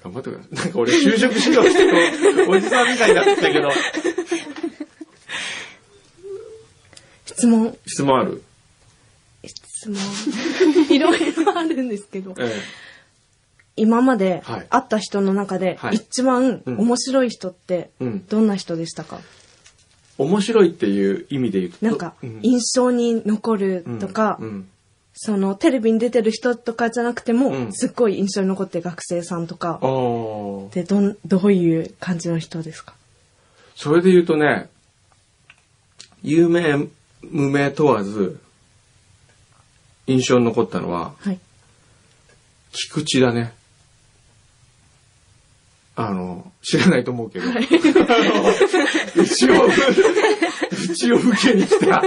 [0.03, 0.55] 頑張ってください。
[0.55, 3.71] なんか俺就職しようってるおじさんみたいになってきたけど。
[7.25, 8.43] 質問、質問ある？
[9.77, 9.97] 質問、
[10.95, 12.51] いろいろあるんですけど、え
[13.75, 14.67] 今まではい。
[14.69, 15.95] 会った人の中ではい。
[15.97, 16.79] 一番うん。
[16.79, 18.25] 面白い人ってえうん。
[18.27, 19.19] どんな人でしたか、
[20.17, 21.85] 面白いっていう意味で言うと。
[21.85, 22.39] なんかうん。
[22.41, 24.67] 印象に残るとか、うん。
[25.19, 27.73] そのテレビに出てる人とかじゃなくても、うん。
[27.73, 29.79] すっごい印象に残ってる学生さんとか。
[30.73, 32.93] でどんどういう感じの人ですか？
[33.75, 34.69] それで言うとね、
[36.23, 36.87] 有名、
[37.21, 38.39] 無名問わず、
[40.07, 41.39] 印象に残ったのは、はい
[42.71, 43.53] 菊池だね。
[45.95, 47.59] あの、知らないと思うけど、あの
[49.15, 52.03] うちを、うちを受けに来た、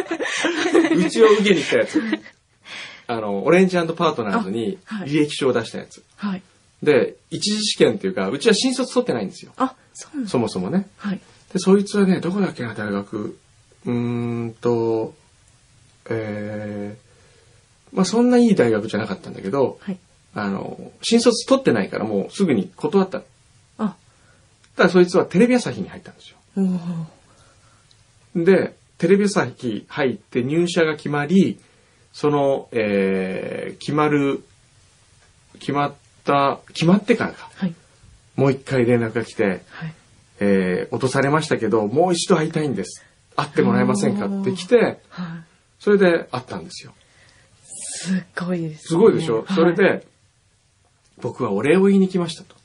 [0.95, 2.01] うちを受けに来たやつ。
[3.09, 6.05] あの、オレンジパートナーズに履歴書を出したやつ。
[6.17, 6.43] はい
[6.83, 9.53] で、一次試験っていうか、うちは新卒取ってないんですよ。
[9.57, 10.89] あそうそもそもね。
[10.97, 11.21] はい
[11.53, 13.37] で、そいつはね、どこだっけな、大学。
[13.87, 15.15] うーんと、
[16.09, 17.10] えー、
[17.93, 19.99] まあそんないい大学じゃなかったんだけど、はい
[20.35, 23.23] あの、新卒取ってないからもうすぐに断った。
[23.79, 23.97] あ
[24.77, 26.37] ただそいつはテレビ朝日に入ったんですよ。
[28.37, 31.59] で、テレビ朝日入って入社が決まり、
[32.13, 34.45] その、えー、決まる、
[35.59, 37.51] 決まった、決まってからか。
[37.55, 37.75] はい
[38.37, 39.61] もう一回連絡が来て、はい
[40.39, 43.05] えー、落とされましたけど、もう一度会いたいんです。
[43.37, 44.99] 会ってもらえませんかって来て、はい
[45.79, 46.93] それで会ったんですよ。
[48.03, 48.79] すっごいです、ね。
[48.79, 50.07] すごいでしょ、はいそれで、
[51.21, 52.57] 僕はお礼を言いに来ましたと。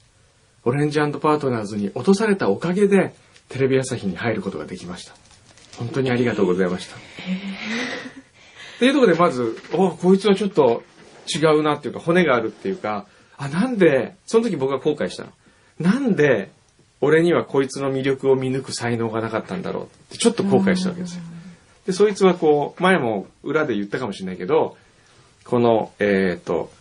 [0.63, 3.13] オレンジパートナーズに落とされたおかげで、
[3.49, 5.13] テレビ朝日に入ることができました。
[5.77, 6.95] 本当にありがとうございました。
[6.95, 6.99] っ
[8.79, 10.83] ていうところでまず、おこいつはちょっと
[11.27, 13.05] 違うなっていうか、骨があるっていうか、
[13.35, 15.31] あ、なんで、その時僕は後悔したの。
[15.81, 16.49] なんで、
[17.01, 21.21] 俺にはこいつの魅力を見抜く才能がなかったんだろうってちょっと後悔したわけですよ。
[21.87, 24.77] で、そいつはこう、前も裏で言ったかもしれないけど、
[25.45, 26.71] この、えっ、と、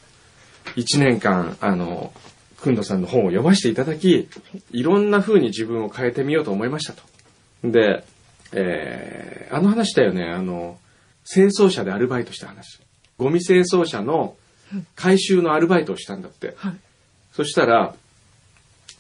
[0.77, 2.13] 1年間、あの、
[2.61, 4.29] くんどさんの本を読ませていただき、
[4.73, 7.03] いろんな風に自分を変えてみようと思いましたと。
[7.63, 8.05] で、
[8.53, 10.79] えーあの話だよね、あの、
[11.25, 12.81] 清掃車でアルバイトした話。
[13.19, 14.37] ゴミ清掃車の
[14.97, 16.55] 回収のアルバイトをしたんだって。
[16.57, 16.77] はい。
[17.33, 17.95] そしたら、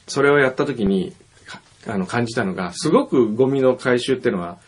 [0.06, 1.12] それをやった時に、
[1.46, 4.58] かあの、感じたのが、すごくゴミの回収っていうのは、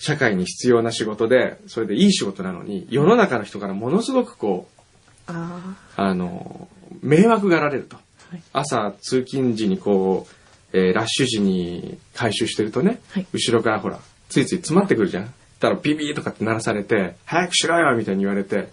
[0.00, 4.80] 社会に必要な仕事で、それでいい仕事なのに、世の中の人からものすごくこう、
[5.26, 6.68] ああの、
[7.02, 7.96] 迷惑がられると。
[8.30, 10.26] はい朝、通勤時にこ
[10.72, 15.34] う、えーラッシュ時に回収してるとね、はい後ろからほら、ついつい詰まってくるじゃん。
[15.60, 18.68] たらビビーとかって鳴らされて、早くしろよみたいに言われて、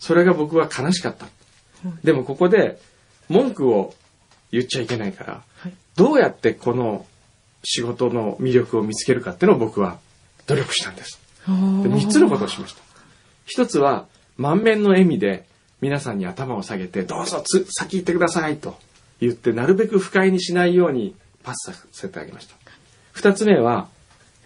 [0.00, 1.26] それが僕は悲しかった。
[2.02, 2.80] でもここで、
[3.28, 3.94] 文句を
[4.50, 7.04] 言っちゃいけないから、はいどうやってこの
[7.62, 9.98] 仕事の魅力を見つけるかっていうのを僕は
[10.46, 11.20] 努力したんです。
[11.46, 11.50] あ。
[11.82, 12.82] で3つのことをしました。
[13.56, 15.44] 1つは、満面の笑みで
[15.80, 18.76] 皆さんに頭を下げて、どうぞつ先行ってくださいと
[19.20, 22.56] 言って、なるべく不快にしないようにパスさせてあげました。
[23.14, 23.88] 2つ目は、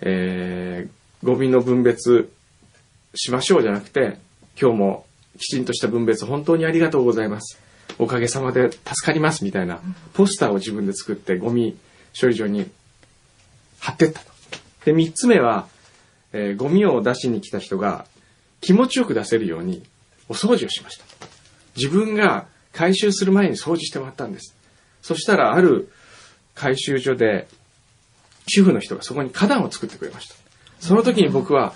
[0.01, 2.31] えー、ゴミの分別
[3.15, 4.19] しましょうじゃなくて、
[4.61, 5.07] 今日も
[5.39, 7.61] きちんとした分別本当にありがとうございます。
[7.99, 9.81] おかげさまで助かりますみたいな
[10.15, 11.77] ポスターを自分で作ってゴミ
[12.19, 12.71] 処理場に
[13.79, 14.27] 貼ってったと。
[14.85, 15.69] で、3つ目は、
[16.33, 18.07] えーゴミを出しに来た人が
[18.61, 19.83] 気持ちよく出せるように
[20.29, 21.05] お掃除をしました。
[21.77, 24.55] 自分が回収する前に掃除してもらったんです。
[25.03, 25.91] そしたらある
[26.55, 27.47] 回収所で
[28.49, 30.35] 主婦の人がそこに花壇を作ってくれました。
[30.81, 31.74] その時に僕は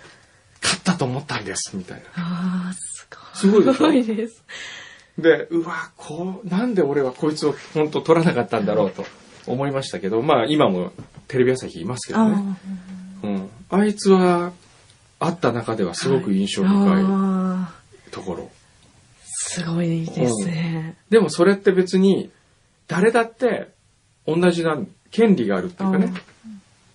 [0.62, 2.04] 勝ったと思ったんです、みたいな。
[2.16, 3.86] ああ、すすごいでしょ？
[3.86, 4.42] ごいです。
[5.18, 9.04] で、うわ、こう、なんで俺はこいつを本当取らなかったんだろうと
[9.46, 10.92] 思いましたけど、まあ今も
[11.28, 12.56] テレビ朝日いますけどね。
[13.70, 14.52] あいつは、
[15.18, 17.00] 会った中ではすごく印象深
[18.08, 18.50] いところ。
[19.24, 20.96] すごいですね。
[21.10, 22.30] でもそれって別に、
[22.88, 23.68] 誰だって
[24.26, 24.78] 同じな
[25.10, 26.12] 権利があるっていうかね、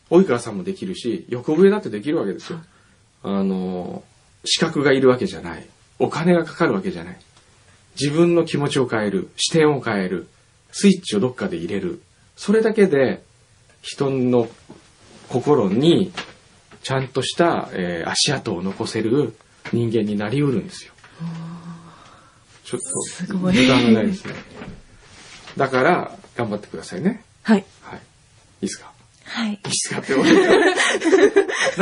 [0.10, 2.60] 及川さんもできるし、横笛だってできるわけですよ。
[3.24, 4.04] あの、
[4.44, 5.68] 資格がいるわけじゃない。
[6.00, 7.18] お金がかかるわけじゃない。
[8.00, 10.28] 自分の気持ちを変える、視点を変える、
[10.72, 12.02] スイッチをどっかで入れる。
[12.36, 13.24] それだけで、
[13.82, 14.50] 人の
[15.30, 16.12] 心に、
[16.86, 19.36] ちゃんとした、えー足跡を残せる
[19.74, 20.94] 人間になりうるんですよ。
[22.64, 22.80] ちょっ
[23.28, 24.36] と、時間がないですね。
[25.58, 27.24] だから、頑張ってくださいね。
[27.42, 27.66] はい。
[27.82, 27.98] はい。
[27.98, 28.02] い
[28.62, 28.92] いですか？
[29.26, 29.50] はい。
[29.50, 30.38] いいですかって俺、 な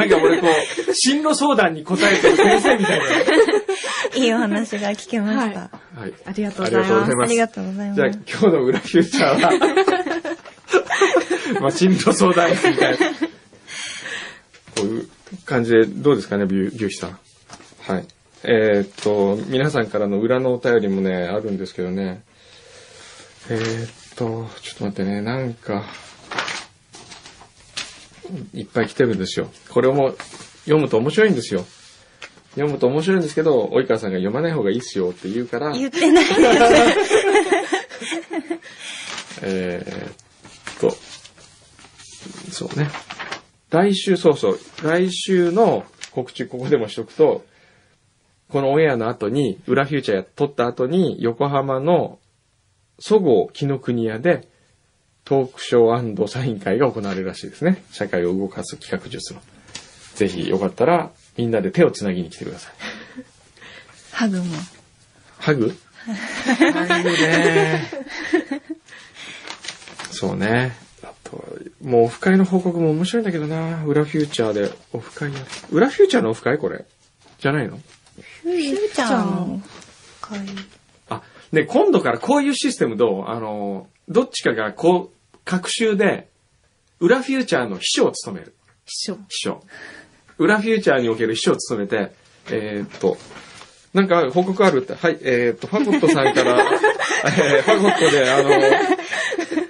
[0.05, 0.47] んか俺こ
[0.87, 3.05] う、進路相談に答えてる先生みたいな。
[4.15, 5.59] いいお話が聞けました。
[5.59, 6.13] ははい。
[6.25, 7.11] ありがとうございます。
[7.23, 7.97] ありがとうございます。
[7.97, 9.51] じゃあ今日の裏フューチャーは、
[11.59, 13.12] まあ進路相談室みたいな。
[15.53, 17.19] 感じでどうですかね、ビュー、ビューヒさん。
[17.81, 18.07] はい。
[18.43, 22.23] えーっと、皆さんからの裏のお便りもね、あるんですけどね。
[23.51, 25.85] えーっと、ちょっと待ってね、なんか、
[28.55, 29.47] いっぱい来てるんですよ。
[29.69, 30.15] これも
[30.63, 31.67] 読むと面白いんですよ。
[32.55, 36.39] 読むと面白いんですけど、及川さんが読まない方がいいっすよって言うから、言ってないです。
[39.45, 40.97] えーっと、
[42.51, 42.89] そうね。
[43.73, 47.43] 来週、そうそう、来週の告知ここでもしとくと、
[48.49, 52.19] このオンエアの後に、裏フューチャーや撮った後に、横浜の
[52.99, 54.47] そごう紀ノ国屋で、
[55.25, 57.83] トークショーサイン会が行われるらしいですね。
[57.91, 59.41] 社会を動かす企画術の。
[60.13, 62.73] ぜひよかったら、みんなで手をつなぎに来てください。
[64.11, 64.43] ハグも。
[65.39, 65.75] ハグ？
[66.05, 67.89] ハグね。
[70.11, 70.82] そうね。
[71.83, 73.83] もうオフ会の報告も面白いんだけどな。
[73.85, 75.45] 裏フューチャーでオフ会やる。
[75.71, 76.85] 裏フューチャーのオフ会これ？
[77.39, 77.77] じゃないの？
[78.43, 79.61] フューチャーの
[80.21, 80.39] 会。
[81.09, 81.21] あ、
[81.51, 83.25] ね、今度からこういうシステムどう？
[83.27, 86.29] あの、どっちかがこう、各週で、
[86.99, 88.53] 裏フューチャーの秘書を務める。
[88.85, 89.15] 秘書。
[89.15, 89.63] 秘書。
[90.37, 92.11] 裏フューチャーにおける秘書を務めて、
[92.49, 93.17] えーっと、
[93.93, 96.63] なんか報告あるって、はい、えーっと、ファゴットさんから、
[97.25, 98.49] えーファゴットで、あの、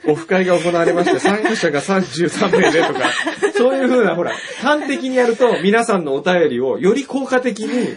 [0.06, 3.12] オフ会が行われまして、参加者が33名でとか、
[3.56, 7.95] そういうふうな、ほら、端的にやると、皆さんのお便りをより効果的に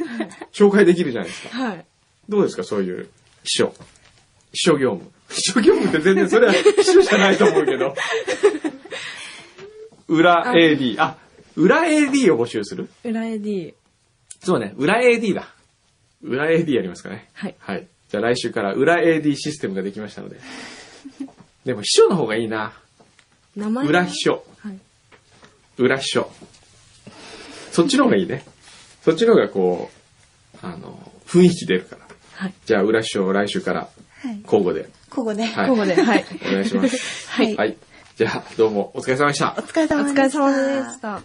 [0.53, 1.57] 紹介できるじゃないですか。
[1.57, 1.85] はい。
[2.29, 3.09] どうですか、そういう
[3.43, 3.75] 秘書。
[4.53, 5.11] 秘書業務。
[5.29, 7.95] 秘書業務って全然それは秘書じゃないと思うけど。
[10.09, 10.97] 裏 AD。
[11.01, 11.17] あ、
[11.57, 12.89] 裏 AD を募集する？
[13.05, 13.75] 裏 AD。
[14.45, 15.49] そうね、裏 AD だ。
[16.23, 17.29] 裏 AD やりますかね。
[17.33, 17.57] はい。
[17.59, 17.89] はい。
[18.09, 20.37] じゃあ来週から裏 AD システムができましたので。
[21.67, 22.73] でも秘書の方がいいな。
[23.57, 23.91] 名前は？
[23.91, 24.45] 裏秘書。
[24.61, 24.79] はい。
[25.79, 26.31] 裏秘書。
[27.73, 28.45] そっちの方がいいね。
[29.05, 29.91] そっちの方がこ
[30.55, 32.07] う、あの、雰囲気出るから。
[32.35, 32.55] はい。
[32.65, 33.89] じゃあ、裏秘書を来週から
[34.23, 34.41] はい。
[34.45, 34.89] 交互で。
[35.11, 35.45] ここで。
[35.45, 35.69] はい。
[35.69, 36.25] ここで、はい。
[36.49, 37.29] お願いします。
[37.31, 37.77] はいはい。
[38.17, 39.63] じゃあ、どうもお疲れ様でしたお。
[39.63, 40.23] 疲れお様でした。
[40.23, 41.23] 疲れ様でした。